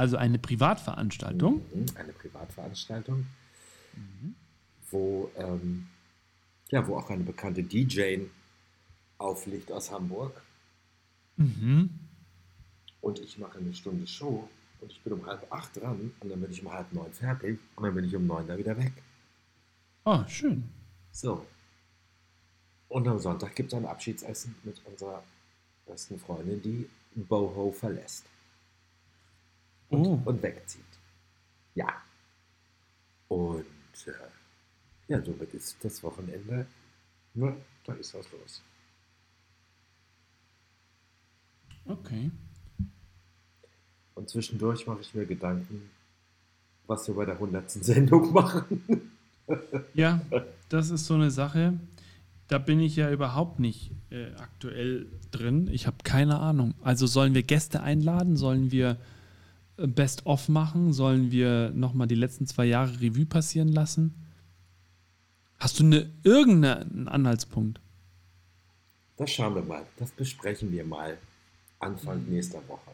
Also 0.00 0.16
eine 0.16 0.38
Privatveranstaltung. 0.38 1.56
Mhm, 1.74 1.84
Eine 1.94 2.14
Privatveranstaltung, 2.14 3.26
wo, 4.90 5.30
ähm, 5.36 5.88
ja, 6.70 6.88
wo 6.88 6.96
auch 6.96 7.10
eine 7.10 7.22
bekannte 7.22 7.62
DJ 7.62 8.20
auflegt 9.18 9.70
aus 9.70 9.90
Hamburg. 9.90 10.40
Mhm. 11.36 11.90
Und 13.02 13.18
ich 13.18 13.36
mache 13.36 13.58
eine 13.58 13.74
Stunde 13.74 14.06
Show 14.06 14.48
und 14.80 14.90
ich 14.90 15.02
bin 15.02 15.12
um 15.12 15.26
halb 15.26 15.46
acht 15.52 15.76
dran 15.76 16.12
und 16.18 16.30
dann 16.30 16.40
bin 16.40 16.50
ich 16.50 16.62
um 16.62 16.72
halb 16.72 16.90
neun 16.94 17.12
fertig 17.12 17.58
und 17.76 17.84
dann 17.84 17.94
bin 17.94 18.06
ich 18.06 18.16
um 18.16 18.26
neun 18.26 18.46
da 18.46 18.56
wieder 18.56 18.78
weg. 18.78 18.92
Oh, 20.06 20.24
schön. 20.26 20.64
So. 21.12 21.44
Und 22.88 23.06
am 23.06 23.18
Sonntag 23.18 23.54
gibt 23.54 23.70
es 23.70 23.78
ein 23.78 23.84
Abschiedsessen 23.84 24.54
mit 24.64 24.80
unserer 24.86 25.22
besten 25.84 26.18
Freundin, 26.18 26.62
die 26.62 26.88
Boho 27.14 27.70
verlässt 27.70 28.24
und, 29.90 30.06
Oh. 30.06 30.22
und 30.24 30.42
wegzieht. 30.42 30.82
Ja. 31.74 31.88
Und 33.28 33.64
äh, 34.06 34.12
ja, 35.08 35.22
somit 35.22 35.52
ist 35.54 35.76
das 35.82 36.02
Wochenende, 36.02 36.66
ne, 37.34 37.56
da 37.84 37.92
ist 37.94 38.14
was 38.14 38.26
los. 38.32 38.62
Okay. 41.86 42.30
Und 44.14 44.28
zwischendurch 44.28 44.86
mache 44.86 45.00
ich 45.00 45.14
mir 45.14 45.26
Gedanken, 45.26 45.90
was 46.86 47.06
wir 47.08 47.14
bei 47.14 47.24
der 47.24 47.34
100. 47.34 47.70
Sendung 47.70 48.32
machen. 48.32 48.82
Ja, 49.94 50.20
das 50.68 50.90
ist 50.90 51.06
so 51.06 51.14
eine 51.14 51.30
Sache. 51.30 51.78
Da 52.48 52.58
bin 52.58 52.80
ich 52.80 52.96
ja 52.96 53.10
überhaupt 53.10 53.60
nicht 53.60 53.92
äh, 54.10 54.32
aktuell 54.34 55.06
drin. 55.30 55.68
Ich 55.72 55.86
habe 55.86 55.98
keine 56.04 56.38
Ahnung. 56.40 56.74
Also 56.82 57.06
sollen 57.06 57.34
wir 57.34 57.42
Gäste 57.44 57.82
einladen? 57.82 58.36
Sollen 58.36 58.70
wir 58.72 58.96
Best-of 59.86 60.48
machen? 60.48 60.92
Sollen 60.92 61.30
wir 61.30 61.70
nochmal 61.70 62.06
die 62.06 62.14
letzten 62.14 62.46
zwei 62.46 62.66
Jahre 62.66 63.00
Revue 63.00 63.26
passieren 63.26 63.68
lassen? 63.68 64.14
Hast 65.58 65.78
du 65.78 65.84
eine, 65.84 66.10
irgendeinen 66.22 67.08
Anhaltspunkt? 67.08 67.80
Das 69.16 69.30
schauen 69.30 69.54
wir 69.54 69.62
mal. 69.62 69.86
Das 69.98 70.10
besprechen 70.12 70.72
wir 70.72 70.84
mal 70.84 71.18
Anfang 71.78 72.24
nächster 72.28 72.66
Woche. 72.68 72.90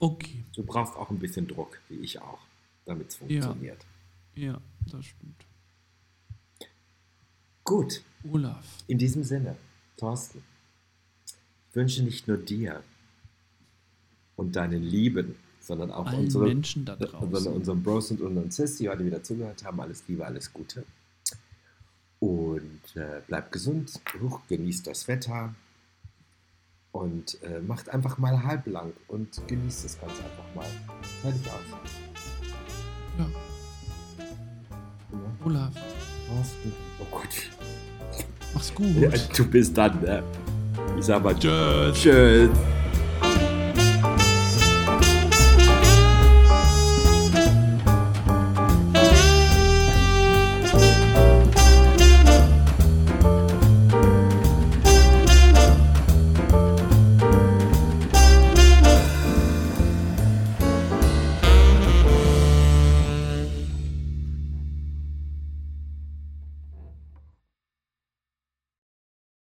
Okay. 0.00 0.44
Du 0.54 0.64
brauchst 0.64 0.96
auch 0.96 1.10
ein 1.10 1.18
bisschen 1.18 1.46
Druck, 1.46 1.80
wie 1.88 1.96
ich 1.96 2.20
auch, 2.20 2.40
damit 2.84 3.08
es 3.08 3.16
funktioniert. 3.16 3.86
Ja, 4.34 4.60
das 4.90 5.06
stimmt. 5.06 5.46
Gut, 7.62 8.02
Olaf. 8.30 8.64
in 8.88 8.98
diesem 8.98 9.24
Sinne, 9.24 9.56
Thorsten, 9.96 10.42
ich 11.70 11.76
wünsche 11.76 12.02
nicht 12.02 12.28
nur 12.28 12.36
dir 12.36 12.82
und 14.36 14.54
deinen 14.54 14.82
Lieben, 14.82 15.36
sondern 15.64 15.90
auch 15.90 16.06
Allen 16.06 16.24
unseren, 16.24 16.44
Menschen 16.44 16.84
da 16.84 16.96
sondern 16.98 17.30
draußen. 17.32 17.52
unseren 17.52 17.82
Bros 17.82 18.10
und 18.10 18.20
unseren 18.20 18.50
Sis, 18.50 18.76
die 18.76 18.88
heute 18.88 19.04
wieder 19.04 19.22
zugehört 19.22 19.64
haben, 19.64 19.80
alles 19.80 20.04
Liebe, 20.06 20.24
alles 20.24 20.52
Gute. 20.52 20.84
Und 22.20 22.80
äh, 22.94 23.20
bleibt 23.26 23.52
gesund, 23.52 24.00
Huch, 24.20 24.40
genießt 24.48 24.86
das 24.86 25.08
Wetter 25.08 25.54
und 26.92 27.42
äh, 27.42 27.60
macht 27.60 27.88
einfach 27.88 28.18
mal 28.18 28.44
halblang 28.44 28.92
und 29.08 29.40
genießt 29.48 29.84
es 29.84 30.00
ganz 30.00 30.12
einfach 30.12 30.54
mal. 30.54 30.66
Fertig 31.22 31.42
aus. 31.48 31.78
Ja, 33.18 33.26
Ja, 35.12 35.44
Olaf. 35.44 35.72
Oh 37.00 37.06
Gott. 37.10 37.50
Mach's 38.54 38.74
gut. 38.74 38.96
Ja, 38.96 39.10
du 39.36 39.46
bist 39.46 39.76
dann, 39.76 40.00
ne? 40.00 40.22
Ich 40.98 41.04
sag 41.06 41.22
mal 41.22 41.34
Tschüss. 41.38 42.00
Tschüss. 42.00 42.50